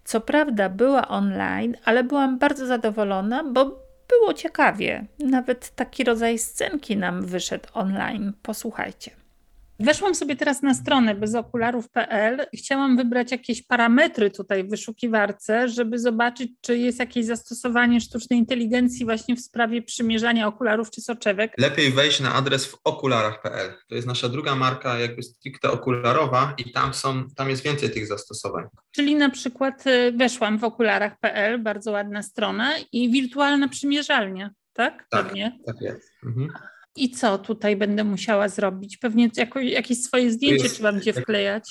Co 0.04 0.22
prawda 0.22 0.70
była 0.70 1.08
online, 1.08 1.78
ale 1.86 2.04
byłam 2.04 2.40
bardzo 2.40 2.66
zadowolona, 2.66 3.44
bo 3.44 3.66
było 4.10 4.34
ciekawie. 4.34 5.06
Nawet 5.20 5.76
taki 5.76 6.04
rodzaj 6.04 6.40
scenki 6.40 6.98
nam 6.98 7.26
wyszedł 7.26 7.68
online. 7.74 8.34
Posłuchajcie. 8.42 9.21
Weszłam 9.84 10.16
sobie 10.16 10.36
teraz 10.36 10.62
na 10.62 10.74
stronę 10.74 11.16
bezokularów.pl 11.16 12.46
i 12.52 12.58
chciałam 12.58 12.98
wybrać 12.98 13.32
jakieś 13.32 13.64
parametry 13.64 14.32
tutaj 14.32 14.64
w 14.64 14.70
wyszukiwarce, 14.70 15.70
żeby 15.70 16.00
zobaczyć, 16.00 16.52
czy 16.62 16.78
jest 16.78 17.00
jakieś 17.00 17.26
zastosowanie 17.26 18.02
sztucznej 18.02 18.40
inteligencji 18.40 19.06
właśnie 19.06 19.36
w 19.36 19.40
sprawie 19.40 19.82
przymierzania 19.82 20.48
okularów 20.48 20.92
czy 20.92 21.02
soczewek. 21.02 21.54
Lepiej 21.58 21.92
wejść 21.92 22.20
na 22.20 22.34
adres 22.34 22.66
w 22.66 22.78
okularach.pl. 22.84 23.74
To 23.90 23.96
jest 23.96 24.08
nasza 24.08 24.30
druga 24.30 24.56
marka, 24.56 25.00
jakby 25.00 25.24
stricte 25.24 25.72
okularowa 25.72 26.54
i 26.58 26.72
tam 26.72 26.94
są, 26.94 27.24
tam 27.36 27.50
jest 27.50 27.64
więcej 27.64 27.90
tych 27.90 28.08
zastosowań. 28.08 28.66
Czyli 28.92 29.16
na 29.16 29.30
przykład 29.30 29.88
y, 29.88 30.12
weszłam 30.12 30.58
w 30.58 30.64
okularach.pl, 30.64 31.64
bardzo 31.64 31.92
ładna 31.92 32.24
strona 32.24 32.72
i 32.92 33.12
wirtualna 33.12 33.68
przymierzalnia, 33.68 34.50
tak? 34.74 35.06
Tak, 35.10 35.26
Pewnie. 35.26 35.60
tak 35.66 35.82
jest. 35.82 36.12
Mhm. 36.26 36.50
I 36.96 37.12
co 37.12 37.38
tutaj 37.38 37.76
będę 37.76 38.04
musiała 38.04 38.50
zrobić? 38.50 38.98
Pewnie 38.98 39.30
jako, 39.38 39.60
jakieś 39.60 40.04
swoje 40.04 40.32
zdjęcie 40.32 40.64
jest- 40.64 40.76
trzeba 40.76 40.92
będzie 40.92 41.14
wklejać. 41.14 41.70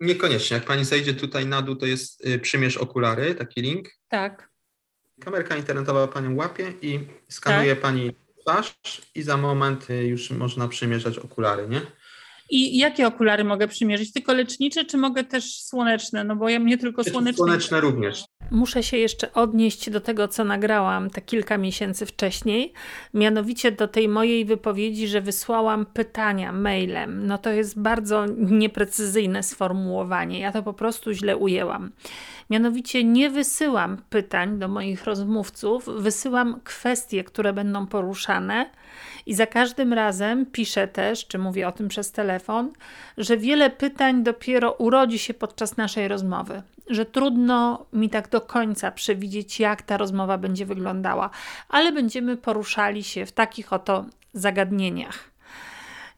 Niekoniecznie. 0.00 0.54
Jak 0.54 0.66
pani 0.66 0.84
zejdzie 0.84 1.14
tutaj 1.14 1.46
na 1.46 1.62
dół, 1.62 1.76
to 1.76 1.86
jest 1.86 2.26
y, 2.26 2.38
przymierz 2.38 2.76
okulary, 2.76 3.34
taki 3.34 3.62
link. 3.62 3.88
Tak. 4.08 4.50
Kamerka 5.20 5.56
internetowa 5.56 6.08
panią 6.08 6.36
łapie 6.36 6.72
i 6.82 7.00
skanuje 7.28 7.74
Tak. 7.74 7.82
pani 7.82 8.10
twarz 8.40 8.74
i 9.14 9.22
za 9.22 9.36
moment 9.36 9.90
y, 9.90 10.06
już 10.06 10.30
można 10.30 10.68
przymierzać 10.68 11.18
okulary, 11.18 11.68
nie? 11.68 11.80
I 12.50 12.78
jakie 12.78 13.06
okulary 13.06 13.44
mogę 13.44 13.68
przymierzyć? 13.68 14.12
Tylko 14.12 14.32
lecznicze, 14.34 14.84
czy 14.84 14.96
mogę 14.96 15.24
też 15.24 15.62
słoneczne? 15.62 16.24
No 16.24 16.36
bo 16.36 16.48
ja 16.48 16.58
mnie 16.58 16.78
tylko 16.78 17.04
słoneczne. 17.04 17.36
Słoneczne 17.36 17.80
również. 17.80 18.24
Muszę 18.50 18.82
się 18.82 18.96
jeszcze 18.96 19.32
odnieść 19.32 19.90
do 19.90 20.00
tego, 20.00 20.28
co 20.28 20.44
nagrałam 20.44 21.10
te 21.10 21.20
kilka 21.20 21.58
miesięcy 21.58 22.06
wcześniej, 22.06 22.72
mianowicie 23.14 23.72
do 23.72 23.88
tej 23.88 24.08
mojej 24.08 24.44
wypowiedzi, 24.44 25.08
że 25.08 25.20
wysłałam 25.20 25.86
pytania 25.86 26.52
mailem. 26.52 27.26
No 27.26 27.38
to 27.38 27.50
jest 27.50 27.80
bardzo 27.80 28.26
nieprecyzyjne 28.36 29.42
sformułowanie. 29.42 30.40
Ja 30.40 30.52
to 30.52 30.62
po 30.62 30.72
prostu 30.72 31.12
źle 31.12 31.36
ujęłam. 31.36 31.90
Mianowicie 32.50 33.04
nie 33.04 33.30
wysyłam 33.30 33.96
pytań 34.10 34.58
do 34.58 34.68
moich 34.68 35.04
rozmówców, 35.04 35.88
wysyłam 35.96 36.60
kwestie, 36.64 37.24
które 37.24 37.52
będą 37.52 37.86
poruszane. 37.86 38.70
I 39.26 39.34
za 39.34 39.46
każdym 39.46 39.92
razem 39.92 40.46
piszę 40.46 40.88
też, 40.88 41.26
czy 41.26 41.38
mówię 41.38 41.68
o 41.68 41.72
tym 41.72 41.88
przez 41.88 42.12
telefon, 42.12 42.72
że 43.18 43.36
wiele 43.36 43.70
pytań 43.70 44.22
dopiero 44.22 44.72
urodzi 44.72 45.18
się 45.18 45.34
podczas 45.34 45.76
naszej 45.76 46.08
rozmowy, 46.08 46.62
że 46.86 47.06
trudno 47.06 47.86
mi 47.92 48.10
tak 48.10 48.28
do 48.28 48.40
końca 48.40 48.90
przewidzieć, 48.90 49.60
jak 49.60 49.82
ta 49.82 49.96
rozmowa 49.96 50.38
będzie 50.38 50.66
wyglądała, 50.66 51.30
ale 51.68 51.92
będziemy 51.92 52.36
poruszali 52.36 53.04
się 53.04 53.26
w 53.26 53.32
takich 53.32 53.72
oto 53.72 54.04
zagadnieniach. 54.32 55.30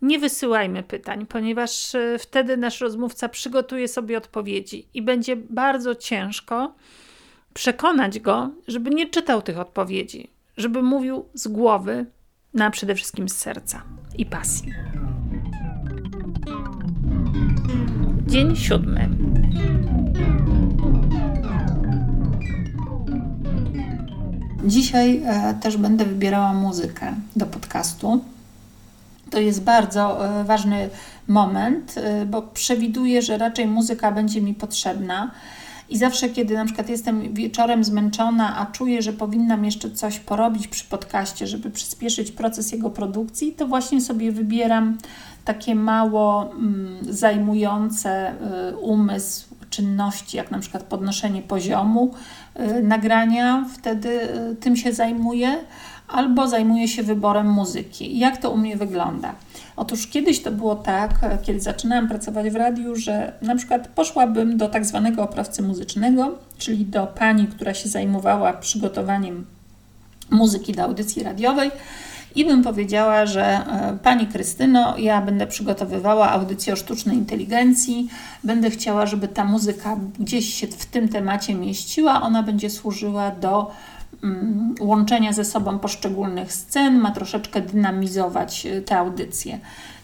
Nie 0.03 0.19
wysyłajmy 0.19 0.83
pytań, 0.83 1.27
ponieważ 1.27 1.95
e, 1.95 2.19
wtedy 2.19 2.57
nasz 2.57 2.81
rozmówca 2.81 3.29
przygotuje 3.29 3.89
sobie 3.89 4.19
odpowiedzi 4.19 4.89
i 4.95 5.03
będzie 5.03 5.37
bardzo 5.37 5.95
ciężko 5.95 6.75
przekonać 7.55 8.21
go, 8.21 8.51
żeby 8.69 8.91
nie 8.91 9.07
czytał 9.07 9.43
tych 9.43 9.59
odpowiedzi, 9.59 10.31
żeby 10.57 10.83
mówił 10.83 11.29
z 11.35 11.49
głowy, 11.49 12.07
no 12.55 12.65
a 12.65 12.71
przede 12.71 12.95
wszystkim 12.95 13.29
z 13.29 13.37
serca 13.37 13.83
i 14.19 14.27
pasji. 14.27 14.73
Dzień 18.27 18.57
siódmy. 18.57 19.09
Dzisiaj 24.67 25.23
e, 25.27 25.55
też 25.55 25.77
będę 25.77 26.05
wybierała 26.05 26.53
muzykę 26.53 27.15
do 27.37 27.47
podcastu. 27.47 28.21
To 29.31 29.41
jest 29.41 29.65
bardzo 29.65 30.29
e, 30.41 30.45
ważny 30.45 30.91
moment, 31.29 31.95
e, 31.97 32.27
bo 32.27 32.43
przewiduję, 32.43 33.23
że 33.23 33.39
raczej 33.39 33.67
muzyka 33.67 34.13
będzie 34.13 34.43
mi 34.43 34.55
potrzebna. 34.55 35.31
I 35.89 35.99
zawsze, 35.99 36.29
kiedy 36.29 36.55
na 36.55 36.65
przykład 36.65 36.89
jestem 36.89 37.35
wieczorem 37.35 37.85
zmęczona, 37.85 38.59
a 38.59 38.67
czuję, 38.67 39.03
że 39.03 39.13
powinnam 39.13 39.65
jeszcze 39.65 39.91
coś 39.91 40.19
porobić 40.19 40.69
przy 40.69 40.85
podcaście, 40.85 41.47
żeby 41.47 41.71
przyspieszyć 41.71 42.33
proces 42.33 42.73
jego 42.73 42.91
produkcji, 42.91 43.53
to 43.53 43.67
właśnie 43.67 44.01
sobie 44.01 44.33
wybieram 44.33 44.99
takie 45.45 45.75
mało 45.75 46.53
mm, 46.53 46.99
zajmujące 47.15 48.35
umysł 48.81 49.46
czynności, 49.71 50.37
jak 50.37 50.51
na 50.51 50.59
przykład 50.59 50.83
podnoszenie 50.83 51.43
poziomu 51.43 52.15
y, 52.61 52.83
nagrania, 52.83 53.65
wtedy 53.75 54.09
y, 54.53 54.57
tym 54.57 54.77
się 54.77 54.93
zajmuję, 54.93 55.59
albo 56.09 56.49
zajmuję 56.49 56.89
się 56.89 57.03
wyborem 57.03 57.51
muzyki. 57.51 58.19
Jak 58.19 58.37
to 58.37 58.51
u 58.51 58.57
mnie 58.57 58.77
wygląda? 58.77 59.35
Otóż 59.77 60.07
kiedyś 60.07 60.43
to 60.43 60.53
było 60.53 60.77
tak, 60.77 61.11
e, 61.23 61.39
kiedy 61.43 61.61
zaczynałam 61.61 62.09
pracować 62.09 62.51
w 62.51 62.57
radiu, 62.57 62.97
że 62.97 63.33
na 63.43 63.57
przykład 63.57 63.89
poszłabym 63.89 64.57
do 64.57 64.69
tak 64.69 64.85
zwanego 64.85 65.23
oprawcy 65.23 65.63
muzycznego, 65.63 66.39
czyli 66.59 66.85
do 66.85 67.07
pani, 67.07 67.47
która 67.47 67.75
się 67.75 67.89
zajmowała 67.89 68.53
przygotowaniem 68.53 69.47
muzyki 70.31 70.73
do 70.73 70.83
audycji 70.83 71.23
radiowej 71.23 71.71
i 72.37 72.45
bym 72.45 72.63
powiedziała, 72.63 73.27
że 73.27 73.45
e, 73.45 73.99
Pani 74.03 74.27
Krystyno, 74.27 74.99
ja 74.99 75.23
będę 75.23 75.47
przygotowywała 75.47 76.31
audycję 76.31 76.73
o 76.73 76.77
sztucznej 76.77 77.17
inteligencji, 77.17 78.09
będę 78.45 78.71
chciała, 78.71 79.07
żeby 79.07 79.29
ta 79.29 79.45
muzyka 79.45 79.97
gdzieś 80.19 80.55
się 80.55 80.67
w 80.67 80.87
tym 80.87 81.09
temacie 81.09 81.55
mieściła, 81.55 82.23
ona 82.23 82.43
będzie 82.43 82.71
służyła 82.71 83.31
do 83.31 83.71
mm, 84.25 84.75
łączenia 84.81 85.33
ze 85.33 85.45
sobą 85.45 85.79
poszczególnych 85.79 86.53
scen, 86.53 86.99
ma 86.99 87.11
troszeczkę 87.11 87.61
dynamizować 87.61 88.67
e, 88.67 88.83
tę 88.83 88.99
audycję. 88.99 89.59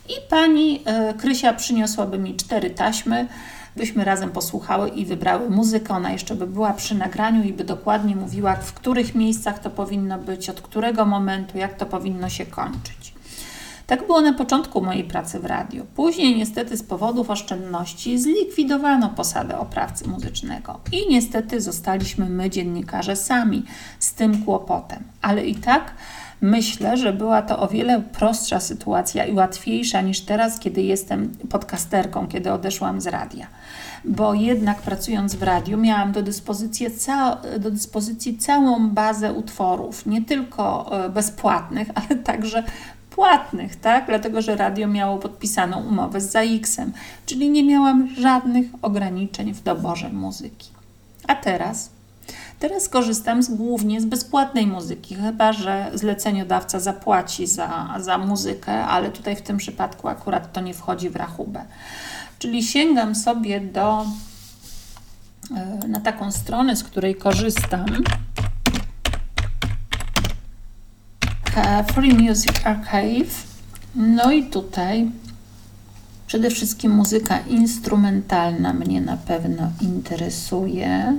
I 0.08 0.12
Pani 0.30 0.82
e, 0.84 1.14
Krysia 1.14 1.52
przyniosłaby 1.52 2.18
mi 2.18 2.36
cztery 2.36 2.70
taśmy, 2.70 3.26
byśmy 3.76 4.04
razem 4.04 4.30
posłuchały 4.30 4.88
i 4.88 5.06
wybrały 5.06 5.50
muzykę. 5.50 5.94
Ona 5.94 6.12
jeszcze 6.12 6.34
by 6.34 6.46
była 6.46 6.72
przy 6.72 6.94
nagraniu 6.94 7.44
i 7.44 7.52
by 7.52 7.64
dokładnie 7.64 8.16
mówiła, 8.16 8.54
w 8.54 8.72
których 8.72 9.14
miejscach 9.14 9.58
to 9.58 9.70
powinno 9.70 10.18
być, 10.18 10.50
od 10.50 10.60
którego 10.60 11.04
momentu, 11.04 11.58
jak 11.58 11.74
to 11.74 11.86
powinno 11.86 12.28
się 12.28 12.46
kończyć. 12.46 13.14
Tak 13.86 14.06
było 14.06 14.20
na 14.20 14.32
początku 14.32 14.80
mojej 14.80 15.04
pracy 15.04 15.40
w 15.40 15.44
radiu. 15.44 15.86
Później, 15.94 16.36
niestety, 16.36 16.76
z 16.76 16.82
powodów 16.82 17.30
oszczędności 17.30 18.18
zlikwidowano 18.18 19.08
posadę 19.08 19.58
oprawcy 19.58 20.08
muzycznego 20.08 20.80
i 20.92 21.08
niestety 21.08 21.60
zostaliśmy 21.60 22.28
my, 22.28 22.50
dziennikarze, 22.50 23.16
sami 23.16 23.62
z 23.98 24.14
tym 24.14 24.44
kłopotem. 24.44 25.02
Ale 25.22 25.46
i 25.46 25.54
tak 25.54 25.94
myślę, 26.42 26.96
że 26.96 27.12
była 27.12 27.42
to 27.42 27.58
o 27.58 27.68
wiele 27.68 28.00
prostsza 28.00 28.60
sytuacja 28.60 29.24
i 29.24 29.34
łatwiejsza 29.34 30.00
niż 30.00 30.20
teraz, 30.20 30.58
kiedy 30.58 30.82
jestem 30.82 31.30
podcasterką, 31.50 32.28
kiedy 32.28 32.52
odeszłam 32.52 33.00
z 33.00 33.06
radia. 33.06 33.46
Bo 34.04 34.34
jednak 34.34 34.82
pracując 34.82 35.34
w 35.34 35.42
radiu 35.42 35.78
miałam 35.78 36.12
do 36.12 36.22
dyspozycji, 36.22 36.90
ca 36.90 37.36
do 37.58 37.70
dyspozycji 37.70 38.38
całą 38.38 38.90
bazę 38.90 39.32
utworów, 39.32 40.06
nie 40.06 40.22
tylko 40.22 40.90
e, 41.04 41.08
bezpłatnych, 41.08 41.88
ale 41.98 42.18
także 42.18 42.62
płatnych, 43.10 43.76
tak? 43.76 44.06
Dlatego, 44.06 44.42
że 44.42 44.56
radio 44.56 44.88
miało 44.88 45.18
podpisaną 45.18 45.88
umowę 45.88 46.20
z 46.20 46.30
ZAX-em, 46.30 46.92
czyli 47.26 47.50
nie 47.50 47.64
miałam 47.64 48.08
żadnych 48.08 48.66
ograniczeń 48.82 49.54
w 49.54 49.62
doborze 49.62 50.08
muzyki. 50.08 50.70
A 51.26 51.34
teraz? 51.34 51.90
Teraz 52.62 52.88
korzystam 52.88 53.42
z, 53.42 53.50
głównie 53.50 54.00
z 54.00 54.04
bezpłatnej 54.04 54.66
muzyki, 54.66 55.14
chyba 55.14 55.52
że 55.52 55.90
zleceniodawca 55.94 56.80
zapłaci 56.80 57.46
za, 57.46 57.94
za 58.00 58.18
muzykę, 58.18 58.84
ale 58.84 59.10
tutaj 59.10 59.36
w 59.36 59.42
tym 59.42 59.56
przypadku 59.56 60.08
akurat 60.08 60.52
to 60.52 60.60
nie 60.60 60.74
wchodzi 60.74 61.10
w 61.10 61.16
rachubę. 61.16 61.64
Czyli 62.38 62.64
sięgam 62.64 63.14
sobie 63.14 63.60
do 63.60 64.06
e, 65.56 65.88
na 65.88 66.00
taką 66.00 66.32
stronę, 66.32 66.76
z 66.76 66.84
której 66.84 67.14
korzystam. 67.14 67.86
Free 71.94 72.14
Music 72.14 72.54
Archive. 72.64 73.46
No 73.94 74.32
i 74.32 74.44
tutaj 74.44 75.10
przede 76.26 76.50
wszystkim 76.50 76.92
muzyka 76.92 77.38
instrumentalna 77.38 78.72
mnie 78.72 79.00
na 79.00 79.16
pewno 79.16 79.70
interesuje. 79.80 81.18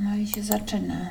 No 0.00 0.11
się 0.26 0.42
zaczyna. 0.42 1.10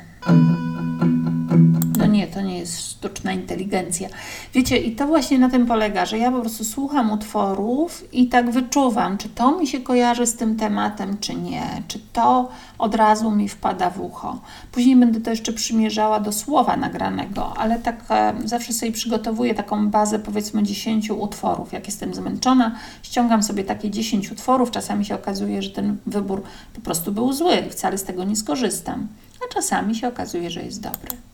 Nie, 2.12 2.26
to 2.26 2.40
nie 2.40 2.58
jest 2.58 2.90
sztuczna 2.90 3.32
inteligencja. 3.32 4.08
Wiecie, 4.54 4.78
i 4.78 4.96
to 4.96 5.06
właśnie 5.06 5.38
na 5.38 5.50
tym 5.50 5.66
polega, 5.66 6.06
że 6.06 6.18
ja 6.18 6.32
po 6.32 6.40
prostu 6.40 6.64
słucham 6.64 7.12
utworów 7.12 8.14
i 8.14 8.28
tak 8.28 8.50
wyczuwam, 8.50 9.18
czy 9.18 9.28
to 9.28 9.58
mi 9.58 9.66
się 9.66 9.80
kojarzy 9.80 10.26
z 10.26 10.36
tym 10.36 10.56
tematem, 10.56 11.18
czy 11.18 11.34
nie, 11.34 11.82
czy 11.88 11.98
to 12.12 12.48
od 12.78 12.94
razu 12.94 13.30
mi 13.30 13.48
wpada 13.48 13.90
w 13.90 14.00
ucho. 14.00 14.40
Później 14.72 14.96
będę 14.96 15.20
to 15.20 15.30
jeszcze 15.30 15.52
przymierzała 15.52 16.20
do 16.20 16.32
słowa 16.32 16.76
nagranego, 16.76 17.56
ale 17.56 17.78
tak 17.78 18.04
e, 18.10 18.34
zawsze 18.44 18.72
sobie 18.72 18.92
przygotowuję 18.92 19.54
taką 19.54 19.88
bazę 19.88 20.18
powiedzmy 20.18 20.62
10 20.62 21.10
utworów. 21.10 21.72
Jak 21.72 21.86
jestem 21.86 22.14
zmęczona, 22.14 22.74
ściągam 23.02 23.42
sobie 23.42 23.64
takie 23.64 23.90
10 23.90 24.32
utworów. 24.32 24.70
Czasami 24.70 25.04
się 25.04 25.14
okazuje, 25.14 25.62
że 25.62 25.70
ten 25.70 25.96
wybór 26.06 26.42
po 26.74 26.80
prostu 26.80 27.12
był 27.12 27.32
zły 27.32 27.56
i 27.56 27.70
wcale 27.70 27.98
z 27.98 28.04
tego 28.04 28.24
nie 28.24 28.36
skorzystam. 28.36 29.08
A 29.44 29.54
czasami 29.54 29.94
się 29.94 30.08
okazuje, 30.08 30.50
że 30.50 30.62
jest 30.62 30.80
dobry. 30.80 31.31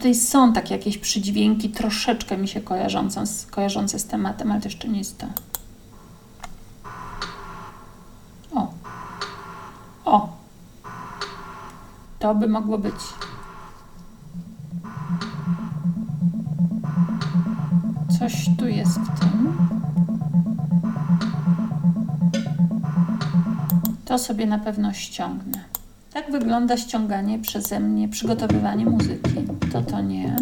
Tutaj 0.00 0.14
są 0.14 0.52
takie 0.52 0.74
jakieś 0.74 0.98
przydźwięki, 0.98 1.70
troszeczkę 1.70 2.36
mi 2.36 2.48
się 2.48 2.60
kojarzące 2.60 3.26
z, 3.26 3.46
kojarzące 3.46 3.98
z 3.98 4.04
tematem, 4.04 4.52
ale 4.52 4.60
to 4.60 4.68
jeszcze 4.68 4.88
nie 4.88 4.98
jest 4.98 5.18
to. 5.18 5.26
O. 8.54 8.72
O. 10.04 10.28
To 12.18 12.34
by 12.34 12.48
mogło 12.48 12.78
być. 12.78 12.94
Coś 18.18 18.48
tu 18.58 18.68
jest 18.68 19.00
w 19.00 19.20
tym. 19.20 19.58
To 24.04 24.18
sobie 24.18 24.46
na 24.46 24.58
pewno 24.58 24.92
ściągnę. 24.92 25.69
Tak 26.20 26.32
wygląda 26.32 26.76
ściąganie 26.76 27.38
przeze 27.38 27.80
mnie, 27.80 28.08
przygotowywanie 28.08 28.86
muzyki. 28.86 29.44
To 29.72 29.82
to 29.82 30.00
nie. 30.00 30.36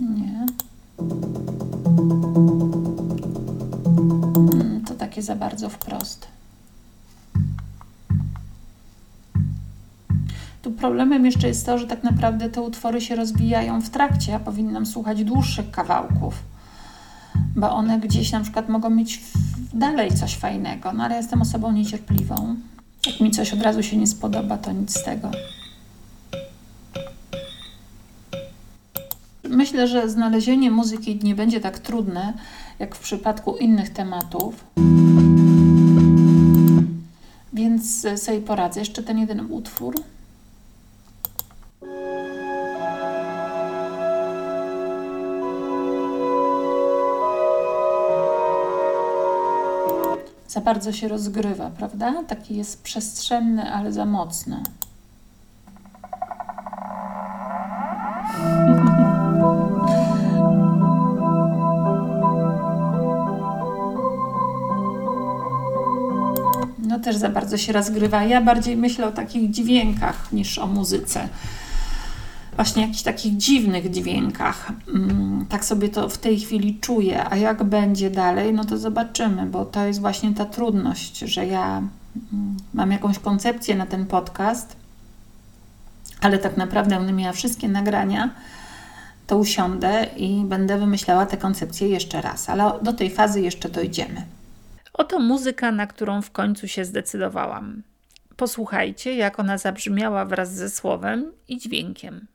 Nie. 0.00 0.46
Mm, 4.52 4.84
to 4.88 4.94
takie 4.94 5.22
za 5.22 5.36
bardzo 5.36 5.68
wprost. 5.68 6.28
Tu 10.62 10.70
problemem 10.70 11.26
jeszcze 11.26 11.48
jest 11.48 11.66
to, 11.66 11.78
że 11.78 11.86
tak 11.86 12.04
naprawdę 12.04 12.48
te 12.48 12.62
utwory 12.62 13.00
się 13.00 13.16
rozwijają 13.16 13.80
w 13.80 13.90
trakcie. 13.90 14.32
Ja 14.32 14.40
powinnam 14.40 14.86
słuchać 14.86 15.24
dłuższych 15.24 15.70
kawałków, 15.70 16.34
bo 17.56 17.70
one 17.70 18.00
gdzieś 18.00 18.32
na 18.32 18.40
przykład 18.40 18.68
mogą 18.68 18.90
mieć 18.90 19.20
dalej 19.74 20.14
coś 20.14 20.36
fajnego. 20.36 20.92
No 20.92 21.04
ale 21.04 21.16
jestem 21.16 21.42
osobą 21.42 21.72
niecierpliwą. 21.72 22.56
Jak 23.08 23.20
mi 23.20 23.30
coś 23.30 23.52
od 23.52 23.62
razu 23.62 23.82
się 23.82 23.96
nie 23.96 24.06
spodoba, 24.06 24.58
to 24.58 24.72
nic 24.72 24.98
z 24.98 25.04
tego. 25.04 25.30
Myślę, 29.44 29.88
że 29.88 30.08
znalezienie 30.08 30.70
muzyki 30.70 31.18
nie 31.22 31.34
będzie 31.34 31.60
tak 31.60 31.78
trudne, 31.78 32.32
jak 32.78 32.94
w 32.94 32.98
przypadku 32.98 33.56
innych 33.56 33.90
tematów. 33.90 34.64
Więc 37.52 38.06
sobie 38.16 38.40
poradzę. 38.40 38.80
Jeszcze 38.80 39.02
ten 39.02 39.18
jeden 39.18 39.52
utwór. 39.52 39.94
Za 50.58 50.64
bardzo 50.64 50.92
się 50.92 51.08
rozgrywa, 51.08 51.70
prawda? 51.70 52.22
Taki 52.28 52.56
jest 52.56 52.82
przestrzenny, 52.82 53.72
ale 53.72 53.92
za 53.92 54.04
mocny. 54.04 54.62
No 66.78 66.98
też 67.00 67.16
za 67.16 67.28
bardzo 67.28 67.56
się 67.56 67.72
rozgrywa. 67.72 68.24
Ja 68.24 68.40
bardziej 68.40 68.76
myślę 68.76 69.06
o 69.06 69.12
takich 69.12 69.50
dźwiękach 69.50 70.32
niż 70.32 70.58
o 70.58 70.66
muzyce 70.66 71.28
właśnie 72.58 72.82
jakichś 72.82 73.02
takich 73.02 73.36
dziwnych 73.36 73.90
dźwiękach. 73.90 74.72
Mm, 74.94 75.27
tak 75.48 75.64
sobie 75.64 75.88
to 75.88 76.08
w 76.08 76.18
tej 76.18 76.40
chwili 76.40 76.78
czuję, 76.80 77.24
a 77.30 77.36
jak 77.36 77.64
będzie 77.64 78.10
dalej, 78.10 78.52
no 78.52 78.64
to 78.64 78.78
zobaczymy, 78.78 79.46
bo 79.46 79.64
to 79.64 79.84
jest 79.84 80.00
właśnie 80.00 80.34
ta 80.34 80.44
trudność, 80.44 81.18
że 81.18 81.46
ja 81.46 81.82
mm, 82.32 82.56
mam 82.74 82.92
jakąś 82.92 83.18
koncepcję 83.18 83.76
na 83.76 83.86
ten 83.86 84.06
podcast, 84.06 84.76
ale 86.20 86.38
tak 86.38 86.56
naprawdę 86.56 86.96
będę 86.96 87.12
miała 87.12 87.32
wszystkie 87.32 87.68
nagrania, 87.68 88.30
to 89.26 89.38
usiądę 89.38 90.06
i 90.16 90.44
będę 90.44 90.78
wymyślała 90.78 91.26
tę 91.26 91.36
koncepcję 91.36 91.88
jeszcze 91.88 92.20
raz, 92.20 92.48
ale 92.48 92.72
do 92.82 92.92
tej 92.92 93.10
fazy 93.10 93.40
jeszcze 93.40 93.68
dojdziemy. 93.68 94.22
Oto 94.92 95.18
muzyka, 95.18 95.72
na 95.72 95.86
którą 95.86 96.22
w 96.22 96.30
końcu 96.30 96.68
się 96.68 96.84
zdecydowałam. 96.84 97.82
Posłuchajcie, 98.36 99.16
jak 99.16 99.38
ona 99.38 99.58
zabrzmiała 99.58 100.24
wraz 100.24 100.54
ze 100.54 100.70
słowem 100.70 101.32
i 101.48 101.58
dźwiękiem. 101.58 102.26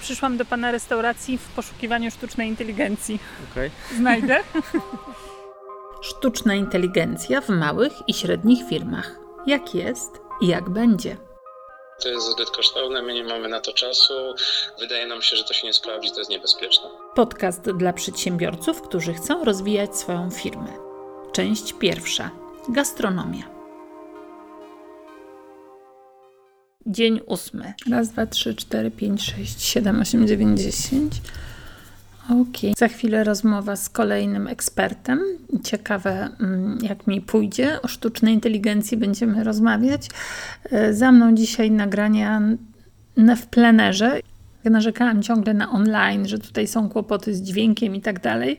Przyszłam 0.00 0.36
do 0.36 0.44
pana 0.44 0.72
restauracji 0.72 1.38
w 1.38 1.48
poszukiwaniu 1.48 2.10
sztucznej 2.10 2.48
inteligencji. 2.48 3.18
Okej. 3.52 3.70
Znajdę? 3.96 4.40
Sztuczna 6.02 6.54
inteligencja 6.54 7.40
w 7.40 7.48
małych 7.48 7.92
i 8.06 8.14
średnich 8.14 8.68
firmach. 8.68 9.18
Jak 9.46 9.74
jest 9.74 10.10
i 10.40 10.46
jak 10.46 10.70
będzie? 10.70 11.16
To 12.02 12.08
jest 12.08 12.32
zbyt 12.32 12.50
kosztowne, 12.50 13.02
my 13.02 13.14
nie 13.14 13.24
mamy 13.24 13.48
na 13.48 13.60
to 13.60 13.72
czasu. 13.72 14.14
Wydaje 14.78 15.06
nam 15.06 15.22
się, 15.22 15.36
że 15.36 15.44
to 15.44 15.54
się 15.54 15.66
nie 15.66 15.74
sprawdzi, 15.74 16.10
to 16.10 16.18
jest 16.18 16.30
niebezpieczne. 16.30 16.88
Podcast 17.14 17.70
dla 17.70 17.92
przedsiębiorców, 17.92 18.82
którzy 18.82 19.14
chcą 19.14 19.44
rozwijać 19.44 19.96
swoją 19.96 20.30
firmę. 20.30 20.72
Część 21.32 21.72
pierwsza. 21.72 22.30
Gastronomia. 22.68 23.59
Dzień 26.86 27.20
ósmy. 27.26 27.72
Raz, 27.90 28.08
dwa, 28.08 28.26
trzy, 28.26 28.54
cztery, 28.54 28.90
pięć, 28.90 29.22
sześć, 29.22 29.62
siedem, 29.62 30.00
osiem, 30.00 30.26
dziewięć, 30.28 30.60
dziesięć. 30.60 31.22
Ok. 32.30 32.74
Za 32.78 32.88
chwilę 32.88 33.24
rozmowa 33.24 33.76
z 33.76 33.88
kolejnym 33.88 34.46
ekspertem. 34.46 35.20
Ciekawe, 35.64 36.28
mm, 36.40 36.78
jak 36.82 37.06
mi 37.06 37.20
pójdzie. 37.20 37.82
O 37.82 37.88
sztucznej 37.88 38.34
inteligencji 38.34 38.96
będziemy 38.96 39.44
rozmawiać. 39.44 40.08
E, 40.70 40.94
za 40.94 41.12
mną 41.12 41.34
dzisiaj 41.34 41.70
nagrania 41.70 42.42
na- 43.16 43.36
w 43.36 43.46
plenerze. 43.46 44.20
Narzekałam 44.64 45.22
ciągle 45.22 45.54
na 45.54 45.70
online, 45.70 46.28
że 46.28 46.38
tutaj 46.38 46.66
są 46.66 46.88
kłopoty 46.88 47.34
z 47.34 47.42
dźwiękiem 47.42 47.96
i 47.96 48.00
tak 48.00 48.20
dalej. 48.20 48.58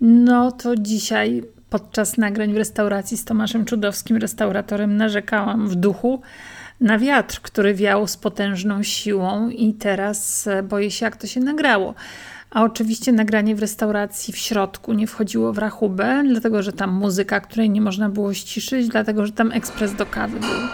No 0.00 0.52
to 0.52 0.76
dzisiaj 0.76 1.42
podczas 1.70 2.18
nagrań 2.18 2.52
w 2.52 2.56
restauracji 2.56 3.16
z 3.16 3.24
Tomaszem 3.24 3.64
Czudowskim, 3.64 4.16
restauratorem, 4.16 4.96
narzekałam 4.96 5.68
w 5.68 5.74
duchu 5.74 6.20
na 6.82 6.98
wiatr, 6.98 7.40
który 7.40 7.74
wiał 7.74 8.06
z 8.06 8.16
potężną 8.16 8.82
siłą 8.82 9.48
i 9.48 9.74
teraz 9.74 10.46
e, 10.46 10.62
boję 10.62 10.90
się, 10.90 11.04
jak 11.04 11.16
to 11.16 11.26
się 11.26 11.40
nagrało. 11.40 11.94
A 12.50 12.62
oczywiście 12.62 13.12
nagranie 13.12 13.56
w 13.56 13.60
restauracji 13.60 14.34
w 14.34 14.38
środku 14.38 14.92
nie 14.92 15.06
wchodziło 15.06 15.52
w 15.52 15.58
rachubę, 15.58 16.22
dlatego 16.28 16.62
że 16.62 16.72
tam 16.72 16.90
muzyka, 16.90 17.40
której 17.40 17.70
nie 17.70 17.80
można 17.80 18.08
było 18.08 18.34
ściszyć, 18.34 18.88
dlatego 18.88 19.26
że 19.26 19.32
tam 19.32 19.52
ekspres 19.52 19.94
do 19.94 20.06
kawy 20.06 20.40
był. 20.40 20.68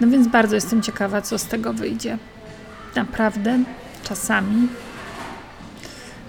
No 0.00 0.08
więc 0.08 0.28
bardzo 0.28 0.54
jestem 0.54 0.82
ciekawa, 0.82 1.22
co 1.22 1.38
z 1.38 1.46
tego 1.46 1.72
wyjdzie. 1.72 2.18
Naprawdę 2.96 3.58
czasami 4.04 4.68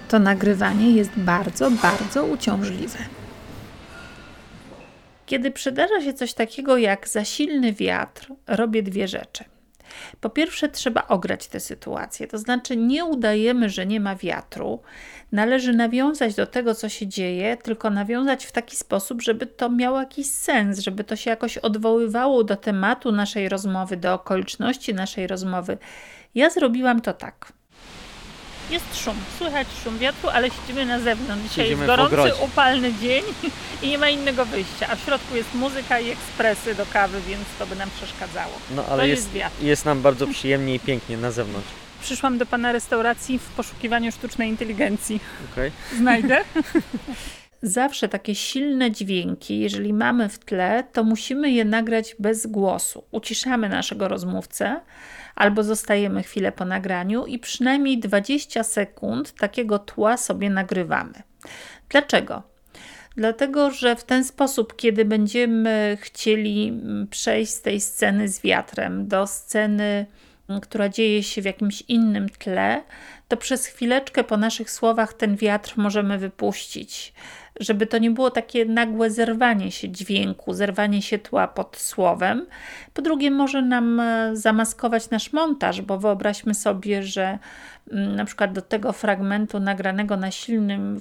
to 0.08 0.18
nagrywanie 0.18 0.90
jest 0.90 1.10
bardzo, 1.16 1.70
bardzo 1.70 2.24
uciążliwe. 2.24 2.98
Kiedy 5.26 5.50
przydarza 5.50 6.00
się 6.00 6.12
coś 6.12 6.34
takiego 6.34 6.76
jak 6.76 7.08
za 7.08 7.24
silny 7.24 7.72
wiatr, 7.72 8.32
robię 8.46 8.82
dwie 8.82 9.08
rzeczy. 9.08 9.44
Po 10.20 10.30
pierwsze, 10.30 10.68
trzeba 10.68 11.06
ograć 11.08 11.46
tę 11.46 11.60
sytuację, 11.60 12.26
to 12.26 12.38
znaczy 12.38 12.76
nie 12.76 13.04
udajemy, 13.04 13.70
że 13.70 13.86
nie 13.86 14.00
ma 14.00 14.16
wiatru. 14.16 14.80
Należy 15.32 15.72
nawiązać 15.72 16.34
do 16.34 16.46
tego, 16.46 16.74
co 16.74 16.88
się 16.88 17.06
dzieje, 17.06 17.56
tylko 17.56 17.90
nawiązać 17.90 18.44
w 18.44 18.52
taki 18.52 18.76
sposób, 18.76 19.22
żeby 19.22 19.46
to 19.46 19.70
miało 19.70 20.00
jakiś 20.00 20.26
sens, 20.26 20.78
żeby 20.78 21.04
to 21.04 21.16
się 21.16 21.30
jakoś 21.30 21.58
odwoływało 21.58 22.44
do 22.44 22.56
tematu 22.56 23.12
naszej 23.12 23.48
rozmowy, 23.48 23.96
do 23.96 24.14
okoliczności 24.14 24.94
naszej 24.94 25.26
rozmowy. 25.26 25.78
Ja 26.34 26.50
zrobiłam 26.50 27.00
to 27.00 27.12
tak. 27.12 27.52
Jest 28.72 29.04
szum, 29.04 29.14
słychać 29.38 29.68
szum 29.84 29.98
wiatru, 29.98 30.28
ale 30.28 30.48
siedzimy 30.50 30.86
na 30.86 31.00
zewnątrz. 31.00 31.42
Dzisiaj 31.48 31.64
Siedzimy 31.64 31.86
jest 31.86 31.96
gorący, 31.96 32.34
upalny 32.44 32.94
dzień 32.94 33.22
i 33.82 33.88
nie 33.88 33.98
ma 33.98 34.08
innego 34.08 34.44
wyjścia. 34.44 34.86
A 34.90 34.96
w 34.96 35.00
środku 35.00 35.36
jest 35.36 35.54
muzyka 35.54 36.00
i 36.00 36.10
ekspresy 36.10 36.74
do 36.74 36.86
kawy, 36.86 37.20
więc 37.28 37.42
to 37.58 37.66
by 37.66 37.76
nam 37.76 37.90
przeszkadzało. 37.96 38.52
No 38.76 38.82
To 38.82 38.88
ale 38.92 39.08
jest 39.08 39.22
jest, 39.22 39.34
wiatr. 39.34 39.62
jest 39.62 39.84
nam 39.84 40.02
bardzo 40.02 40.26
przyjemnie 40.26 40.74
i 40.74 40.80
pięknie 40.80 41.16
na 41.16 41.30
zewnątrz. 41.30 41.68
Przyszłam 42.02 42.38
do 42.38 42.46
pana 42.46 42.72
restauracji 42.72 43.38
w 43.38 43.42
poszukiwaniu 43.42 44.12
sztucznej 44.12 44.48
inteligencji. 44.48 45.20
Okej? 45.52 45.70
Znajdę? 45.98 46.40
Zawsze 47.62 48.08
takie 48.08 48.34
silne 48.34 48.90
dźwięki, 48.90 49.60
jeżeli 49.60 49.92
mamy 49.92 50.28
w 50.28 50.38
tle, 50.38 50.84
to 50.92 51.04
musimy 51.04 51.50
je 51.50 51.64
nagrać 51.64 52.16
bez 52.18 52.46
głosu. 52.46 53.04
Uciszamy 53.10 53.68
naszego 53.68 54.08
rozmówcę 54.08 54.80
albo 55.34 55.62
zostajemy 55.62 56.22
chwilę 56.22 56.52
po 56.52 56.64
nagraniu 56.64 57.26
i 57.26 57.38
przynajmniej 57.38 57.98
20 57.98 58.64
sekund 58.64 59.32
takiego 59.32 59.78
tła 59.78 60.16
sobie 60.16 60.50
nagrywamy. 60.50 61.22
Dlaczego? 61.88 62.42
Dlatego, 63.16 63.70
że 63.70 63.96
w 63.96 64.04
ten 64.04 64.24
sposób, 64.24 64.76
kiedy 64.76 65.04
będziemy 65.04 65.98
chcieli 66.00 66.68
mm, 66.68 67.08
przejść 67.08 67.52
z 67.52 67.62
tej 67.62 67.80
sceny 67.80 68.28
z 68.28 68.40
wiatrem 68.40 69.08
do 69.08 69.26
sceny, 69.26 70.06
mm, 70.48 70.60
która 70.60 70.88
dzieje 70.88 71.22
się 71.22 71.42
w 71.42 71.44
jakimś 71.44 71.82
innym 71.82 72.28
tle, 72.28 72.82
to 73.28 73.36
przez 73.36 73.66
chwileczkę 73.66 74.24
po 74.24 74.36
naszych 74.36 74.70
słowach 74.70 75.12
ten 75.12 75.36
wiatr 75.36 75.72
możemy 75.76 76.18
wypuścić, 76.18 77.12
żeby 77.60 77.86
to 77.86 77.98
nie 77.98 78.10
było 78.10 78.30
takie 78.30 78.64
nagłe 78.64 79.10
zerwanie 79.10 79.70
się 79.70 79.88
dźwięku, 79.88 80.54
zerwanie 80.54 81.02
się 81.02 81.18
tła 81.18 81.48
pod 81.48 81.76
słowem. 81.76 82.46
Po 82.94 83.02
drugie, 83.02 83.30
może 83.30 83.62
nam 83.62 84.00
e, 84.00 84.30
zamaskować 84.36 85.10
nasz 85.10 85.32
montaż, 85.32 85.82
bo 85.82 85.98
wyobraźmy 85.98 86.54
sobie, 86.54 87.02
że 87.02 87.38
mm, 87.90 88.16
na 88.16 88.24
przykład 88.24 88.52
do 88.52 88.62
tego 88.62 88.92
fragmentu 88.92 89.60
nagranego 89.60 90.16
na 90.16 90.30
silnym 90.30 91.00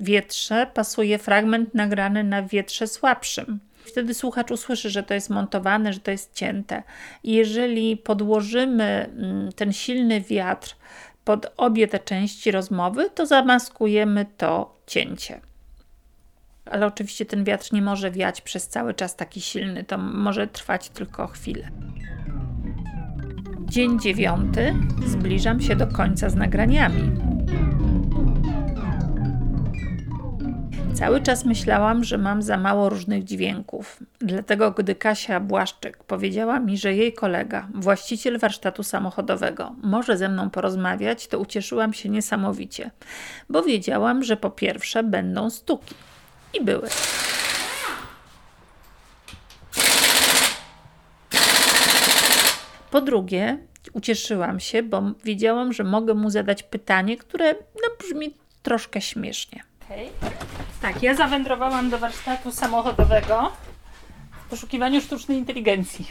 wietrze 0.00 0.66
pasuje 0.74 1.18
fragment 1.18 1.74
nagrany 1.74 2.24
na 2.24 2.42
wietrze 2.42 2.86
słabszym. 2.86 3.60
Wtedy 3.84 4.14
słuchacz 4.14 4.50
usłyszy, 4.50 4.90
że 4.90 5.02
to 5.02 5.14
jest 5.14 5.30
montowane, 5.30 5.92
że 5.92 6.00
to 6.00 6.10
jest 6.10 6.34
cięte. 6.34 6.82
Jeżeli 7.24 7.96
podłożymy 7.96 9.10
mm, 9.16 9.52
ten 9.52 9.72
silny 9.72 10.20
wiatr 10.20 10.76
pod 11.24 11.52
obie 11.56 11.88
te 11.88 11.98
części 11.98 12.50
rozmowy, 12.50 13.10
to 13.14 13.26
zamaskujemy 13.26 14.26
to 14.36 14.76
cięcie. 14.86 15.40
Ale 16.70 16.86
oczywiście 16.86 17.26
ten 17.26 17.44
wiatr 17.44 17.72
nie 17.72 17.82
może 17.82 18.10
wiać 18.10 18.40
przez 18.40 18.68
cały 18.68 18.94
czas 18.94 19.16
taki 19.16 19.40
silny, 19.40 19.84
to 19.84 19.98
może 19.98 20.46
trwać 20.46 20.88
tylko 20.88 21.26
chwilę. 21.26 21.70
Dzień 23.60 24.00
dziewiąty. 24.00 24.74
Zbliżam 25.06 25.60
się 25.60 25.76
do 25.76 25.86
końca 25.86 26.28
z 26.28 26.34
nagraniami. 26.34 27.12
Cały 30.94 31.20
czas 31.20 31.44
myślałam, 31.44 32.04
że 32.04 32.18
mam 32.18 32.42
za 32.42 32.56
mało 32.56 32.88
różnych 32.88 33.24
dźwięków. 33.24 34.02
Dlatego, 34.18 34.70
gdy 34.70 34.94
Kasia 34.94 35.40
Błaszczyk 35.40 36.04
powiedziała 36.04 36.60
mi, 36.60 36.78
że 36.78 36.94
jej 36.94 37.12
kolega, 37.12 37.68
właściciel 37.74 38.38
warsztatu 38.38 38.82
samochodowego, 38.82 39.74
może 39.82 40.16
ze 40.16 40.28
mną 40.28 40.50
porozmawiać, 40.50 41.26
to 41.26 41.38
ucieszyłam 41.38 41.92
się 41.92 42.08
niesamowicie, 42.08 42.90
bo 43.48 43.62
wiedziałam, 43.62 44.24
że 44.24 44.36
po 44.36 44.50
pierwsze 44.50 45.02
będą 45.02 45.50
stuki. 45.50 45.94
I 46.54 46.64
były. 46.64 46.88
Po 52.90 53.00
drugie, 53.00 53.58
ucieszyłam 53.92 54.60
się, 54.60 54.82
bo 54.82 55.02
wiedziałam, 55.24 55.72
że 55.72 55.84
mogę 55.84 56.14
mu 56.14 56.30
zadać 56.30 56.62
pytanie, 56.62 57.16
które 57.16 57.54
no, 57.54 57.96
brzmi 57.98 58.34
troszkę 58.62 59.00
śmiesznie. 59.00 59.62
Tak, 60.82 61.02
ja 61.02 61.14
zawędrowałam 61.14 61.90
do 61.90 61.98
warsztatu 61.98 62.52
samochodowego 62.52 63.52
w 64.46 64.50
poszukiwaniu 64.50 65.00
sztucznej 65.00 65.38
inteligencji. 65.38 66.06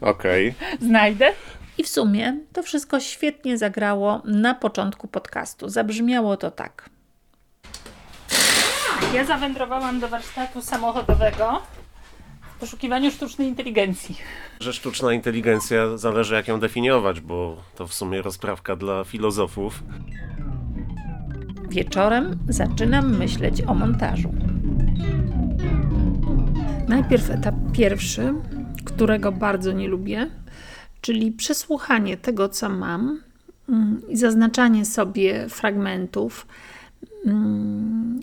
Okej. 0.00 0.54
Znajdę. 0.88 1.32
I 1.78 1.84
w 1.84 1.88
sumie 1.88 2.36
to 2.52 2.62
wszystko 2.62 3.00
świetnie 3.00 3.58
zagrało 3.58 4.22
na 4.24 4.54
początku 4.54 5.08
podcastu. 5.08 5.68
Zabrzmiało 5.68 6.36
to 6.36 6.50
tak. 6.50 6.90
Ja 9.14 9.24
zawędrowałam 9.24 10.00
do 10.00 10.08
warsztatu 10.08 10.62
samochodowego 10.62 11.62
w 12.56 12.60
poszukiwaniu 12.60 13.10
sztucznej 13.10 13.48
inteligencji. 13.48 14.16
Że 14.60 14.72
sztuczna 14.72 15.12
inteligencja 15.12 15.96
zależy 15.96 16.34
jak 16.34 16.48
ją 16.48 16.60
definiować, 16.60 17.20
bo 17.20 17.56
to 17.76 17.86
w 17.86 17.94
sumie 17.94 18.22
rozprawka 18.22 18.76
dla 18.76 19.04
filozofów. 19.04 19.82
Wieczorem 21.68 22.38
zaczynam 22.48 23.16
myśleć 23.16 23.62
o 23.62 23.74
montażu. 23.74 24.34
Najpierw 26.88 27.30
etap 27.30 27.54
pierwszy, 27.72 28.34
którego 28.84 29.32
bardzo 29.32 29.72
nie 29.72 29.88
lubię, 29.88 30.30
czyli 31.00 31.32
przesłuchanie 31.32 32.16
tego, 32.16 32.48
co 32.48 32.68
mam 32.68 33.20
mm, 33.68 34.02
i 34.08 34.16
zaznaczanie 34.16 34.84
sobie 34.84 35.48
fragmentów, 35.48 36.46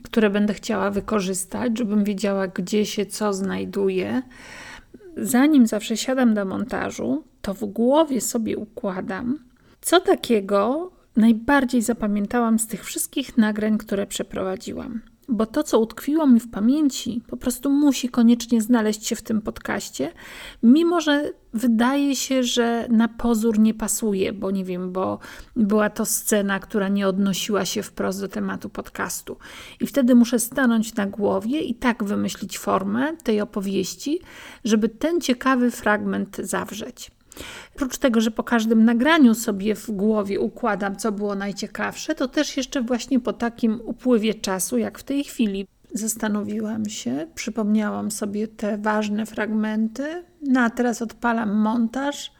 które 0.03 0.29
będę 0.29 0.53
chciała 0.53 0.91
wykorzystać, 0.91 1.77
żebym 1.77 2.03
wiedziała, 2.03 2.47
gdzie 2.47 2.85
się 2.85 3.05
co 3.05 3.33
znajduje. 3.33 4.21
Zanim 5.17 5.67
zawsze 5.67 5.97
siadam 5.97 6.33
do 6.33 6.45
montażu, 6.45 7.23
to 7.41 7.53
w 7.53 7.65
głowie 7.65 8.21
sobie 8.21 8.57
układam, 8.57 9.39
co 9.81 9.99
takiego 9.99 10.91
najbardziej 11.15 11.81
zapamiętałam 11.81 12.59
z 12.59 12.67
tych 12.67 12.85
wszystkich 12.85 13.37
nagrań, 13.37 13.77
które 13.77 14.07
przeprowadziłam. 14.07 15.01
Bo 15.29 15.45
to, 15.45 15.63
co 15.63 15.79
utkwiło 15.79 16.27
mi 16.27 16.39
w 16.39 16.51
pamięci, 16.51 17.21
po 17.27 17.37
prostu 17.37 17.69
musi 17.69 18.09
koniecznie 18.09 18.61
znaleźć 18.61 19.07
się 19.07 19.15
w 19.15 19.21
tym 19.21 19.41
podcaście, 19.41 20.11
mimo 20.63 21.01
że 21.01 21.31
wydaje 21.53 22.15
się, 22.15 22.43
że 22.43 22.87
na 22.89 23.07
pozór 23.07 23.59
nie 23.59 23.73
pasuje, 23.73 24.33
bo 24.33 24.51
nie 24.51 24.65
wiem, 24.65 24.91
bo 24.91 25.19
była 25.55 25.89
to 25.89 26.05
scena, 26.05 26.59
która 26.59 26.87
nie 26.87 27.07
odnosiła 27.07 27.65
się 27.65 27.83
wprost 27.83 28.21
do 28.21 28.27
tematu 28.27 28.69
podcastu. 28.69 29.37
I 29.79 29.87
wtedy 29.87 30.15
muszę 30.15 30.39
stanąć 30.39 30.95
na 30.95 31.05
głowie 31.05 31.61
i 31.61 31.75
tak 31.75 32.03
wymyślić 32.03 32.57
formę 32.57 33.17
tej 33.23 33.41
opowieści, 33.41 34.19
żeby 34.65 34.89
ten 34.89 35.21
ciekawy 35.21 35.71
fragment 35.71 36.37
zawrzeć. 36.37 37.11
Oprócz 37.75 37.97
tego, 37.97 38.21
że 38.21 38.31
po 38.31 38.43
każdym 38.43 38.85
nagraniu 38.85 39.35
sobie 39.35 39.75
w 39.75 39.91
głowie 39.91 40.39
układam, 40.39 40.95
co 40.95 41.11
było 41.11 41.35
najciekawsze, 41.35 42.15
to 42.15 42.27
też 42.27 42.57
jeszcze 42.57 42.81
właśnie 42.81 43.19
po 43.19 43.33
takim 43.33 43.81
upływie 43.83 44.33
czasu, 44.33 44.77
jak 44.77 44.99
w 44.99 45.03
tej 45.03 45.23
chwili, 45.23 45.67
zastanowiłam 45.93 46.89
się, 46.89 47.27
przypomniałam 47.35 48.11
sobie 48.11 48.47
te 48.47 48.77
ważne 48.77 49.25
fragmenty. 49.25 50.23
No 50.41 50.61
a 50.61 50.69
teraz 50.69 51.01
odpalam 51.01 51.55
montaż 51.55 52.31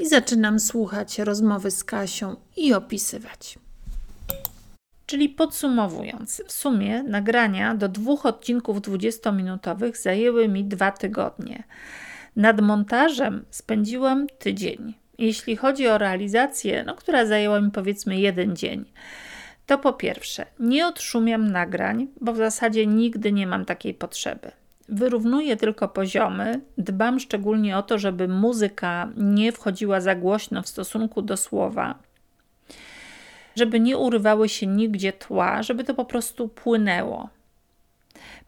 i 0.00 0.08
zaczynam 0.08 0.60
słuchać 0.60 1.18
rozmowy 1.18 1.70
z 1.70 1.84
Kasią 1.84 2.36
i 2.56 2.74
opisywać. 2.74 3.58
Czyli 5.06 5.28
podsumowując, 5.28 6.42
w 6.46 6.52
sumie 6.52 7.02
nagrania 7.02 7.74
do 7.74 7.88
dwóch 7.88 8.26
odcinków 8.26 8.80
20-minutowych 8.80 9.96
zajęły 9.96 10.48
mi 10.48 10.64
dwa 10.64 10.90
tygodnie. 10.90 11.64
Nad 12.40 12.60
montażem 12.60 13.44
spędziłam 13.50 14.26
tydzień. 14.38 14.94
Jeśli 15.18 15.56
chodzi 15.56 15.88
o 15.88 15.98
realizację, 15.98 16.84
no, 16.86 16.94
która 16.94 17.26
zajęła 17.26 17.60
mi 17.60 17.70
powiedzmy 17.70 18.20
jeden 18.20 18.56
dzień, 18.56 18.84
to 19.66 19.78
po 19.78 19.92
pierwsze, 19.92 20.46
nie 20.58 20.86
odszumiam 20.86 21.52
nagrań, 21.52 22.06
bo 22.20 22.32
w 22.32 22.36
zasadzie 22.36 22.86
nigdy 22.86 23.32
nie 23.32 23.46
mam 23.46 23.64
takiej 23.64 23.94
potrzeby. 23.94 24.50
Wyrównuję 24.88 25.56
tylko 25.56 25.88
poziomy, 25.88 26.60
dbam 26.78 27.20
szczególnie 27.20 27.78
o 27.78 27.82
to, 27.82 27.98
żeby 27.98 28.28
muzyka 28.28 29.08
nie 29.16 29.52
wchodziła 29.52 30.00
za 30.00 30.14
głośno 30.14 30.62
w 30.62 30.68
stosunku 30.68 31.22
do 31.22 31.36
słowa, 31.36 31.98
żeby 33.56 33.80
nie 33.80 33.96
urywały 33.96 34.48
się 34.48 34.66
nigdzie 34.66 35.12
tła, 35.12 35.62
żeby 35.62 35.84
to 35.84 35.94
po 35.94 36.04
prostu 36.04 36.48
płynęło. 36.48 37.28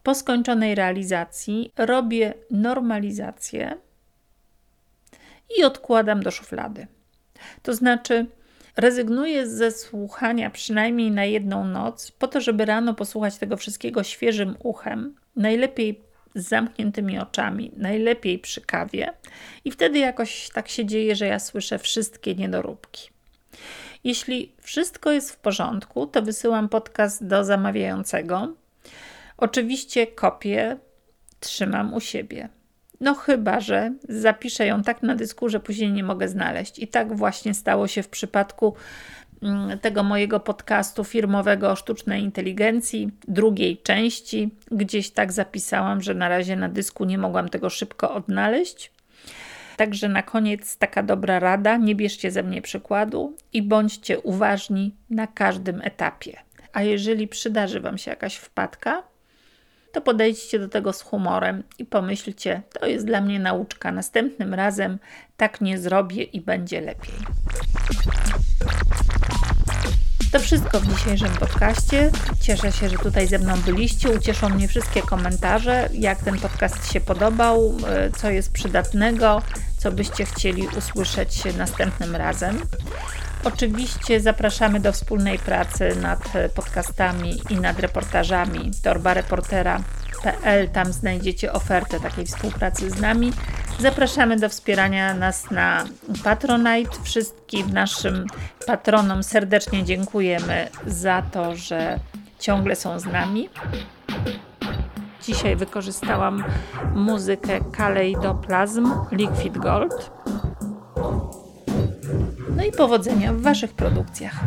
Po 0.03 0.15
skończonej 0.15 0.75
realizacji 0.75 1.71
robię 1.77 2.33
normalizację 2.51 3.77
i 5.57 5.63
odkładam 5.63 6.23
do 6.23 6.31
szuflady. 6.31 6.87
To 7.63 7.73
znaczy, 7.73 8.25
rezygnuję 8.77 9.47
ze 9.47 9.71
słuchania 9.71 10.49
przynajmniej 10.49 11.11
na 11.11 11.25
jedną 11.25 11.65
noc, 11.65 12.11
po 12.11 12.27
to, 12.27 12.41
żeby 12.41 12.65
rano 12.65 12.93
posłuchać 12.93 13.37
tego 13.37 13.57
wszystkiego 13.57 14.03
świeżym 14.03 14.55
uchem, 14.59 15.15
najlepiej 15.35 16.01
z 16.35 16.47
zamkniętymi 16.47 17.19
oczami, 17.19 17.71
najlepiej 17.77 18.39
przy 18.39 18.61
kawie, 18.61 19.13
i 19.65 19.71
wtedy 19.71 19.99
jakoś 19.99 20.49
tak 20.49 20.69
się 20.69 20.85
dzieje, 20.85 21.15
że 21.15 21.27
ja 21.27 21.39
słyszę 21.39 21.79
wszystkie 21.79 22.35
niedoróbki. 22.35 23.09
Jeśli 24.03 24.51
wszystko 24.61 25.11
jest 25.11 25.31
w 25.31 25.37
porządku, 25.37 26.07
to 26.07 26.21
wysyłam 26.21 26.69
podcast 26.69 27.27
do 27.27 27.43
zamawiającego. 27.43 28.53
Oczywiście 29.37 30.07
kopię 30.07 30.77
trzymam 31.39 31.93
u 31.93 31.99
siebie. 31.99 32.49
No 32.99 33.13
chyba, 33.13 33.59
że 33.59 33.93
zapiszę 34.09 34.65
ją 34.67 34.83
tak 34.83 35.03
na 35.03 35.15
dysku, 35.15 35.49
że 35.49 35.59
później 35.59 35.91
nie 35.91 36.03
mogę 36.03 36.27
znaleźć. 36.27 36.79
I 36.79 36.87
tak 36.87 37.15
właśnie 37.15 37.53
stało 37.53 37.87
się 37.87 38.03
w 38.03 38.09
przypadku 38.09 38.75
mm, 39.41 39.79
tego 39.79 40.03
mojego 40.03 40.39
podcastu 40.39 41.03
firmowego 41.03 41.71
o 41.71 41.75
sztucznej 41.75 42.23
inteligencji, 42.23 43.11
drugiej 43.27 43.77
części. 43.77 44.49
Gdzieś 44.71 45.09
tak 45.09 45.31
zapisałam, 45.31 46.01
że 46.01 46.13
na 46.13 46.29
razie 46.29 46.55
na 46.55 46.69
dysku 46.69 47.05
nie 47.05 47.17
mogłam 47.17 47.49
tego 47.49 47.69
szybko 47.69 48.13
odnaleźć. 48.13 48.91
Także 49.77 50.09
na 50.09 50.23
koniec 50.23 50.77
taka 50.77 51.03
dobra 51.03 51.39
rada: 51.39 51.77
nie 51.77 51.95
bierzcie 51.95 52.31
ze 52.31 52.43
mnie 52.43 52.61
przykładu 52.61 53.35
i 53.53 53.61
bądźcie 53.61 54.19
uważni 54.19 54.95
na 55.09 55.27
każdym 55.27 55.81
etapie. 55.81 56.37
A 56.73 56.83
jeżeli 56.83 57.27
przydarzy 57.27 57.79
Wam 57.79 57.97
się 57.97 58.11
jakaś 58.11 58.35
wpadka, 58.35 59.03
to 59.93 60.01
podejdźcie 60.01 60.59
do 60.59 60.67
tego 60.67 60.93
z 60.93 61.01
humorem 61.01 61.63
i 61.79 61.85
pomyślcie, 61.85 62.61
to 62.79 62.85
jest 62.85 63.05
dla 63.05 63.21
mnie 63.21 63.39
nauczka. 63.39 63.91
Następnym 63.91 64.53
razem 64.53 64.99
tak 65.37 65.61
nie 65.61 65.77
zrobię 65.77 66.23
i 66.23 66.41
będzie 66.41 66.81
lepiej. 66.81 67.13
To 70.31 70.39
wszystko 70.39 70.79
w 70.79 70.87
dzisiejszym 70.87 71.29
podcaście. 71.29 72.11
Cieszę 72.41 72.71
się, 72.71 72.89
że 72.89 72.97
tutaj 72.97 73.27
ze 73.27 73.39
mną 73.39 73.61
byliście. 73.61 74.09
Ucieszą 74.09 74.49
mnie 74.49 74.67
wszystkie 74.67 75.01
komentarze, 75.01 75.89
jak 75.93 76.23
ten 76.23 76.39
podcast 76.39 76.93
się 76.93 77.01
podobał, 77.01 77.75
e, 77.87 78.11
co 78.11 78.29
jest 78.29 78.53
przydatnego, 78.53 79.41
co 79.77 79.91
byście 79.91 80.25
chcieli 80.25 80.67
usłyszeć 80.77 81.43
następnym 81.57 82.15
razem. 82.15 82.61
Oczywiście 83.43 84.19
zapraszamy 84.19 84.79
do 84.79 84.91
wspólnej 84.91 85.39
pracy 85.39 85.95
nad 86.01 86.19
podcastami 86.55 87.41
i 87.49 87.55
nad 87.55 87.79
reportażami 87.79 88.71
torbareportera.pl. 88.83 90.69
Tam 90.69 90.93
znajdziecie 90.93 91.53
ofertę 91.53 91.99
takiej 91.99 92.25
współpracy 92.25 92.89
z 92.89 93.01
nami. 93.01 93.33
Zapraszamy 93.79 94.37
do 94.37 94.49
wspierania 94.49 95.13
nas 95.13 95.51
na 95.51 95.85
Patronite. 96.23 97.03
Wszystkim 97.03 97.73
naszym 97.73 98.27
patronom 98.67 99.23
serdecznie 99.23 99.83
dziękujemy 99.83 100.67
za 100.85 101.21
to, 101.21 101.55
że 101.55 101.99
ciągle 102.39 102.75
są 102.75 102.99
z 102.99 103.05
nami. 103.05 103.49
Dzisiaj 105.23 105.55
wykorzystałam 105.55 106.43
muzykę 106.95 107.59
Kaleidoplasm 107.71 108.91
Liquid 109.11 109.57
Gold. 109.57 110.11
No 112.55 112.63
i 112.63 112.71
powodzenia 112.71 113.33
w 113.33 113.41
Waszych 113.41 113.73
produkcjach. 113.73 114.39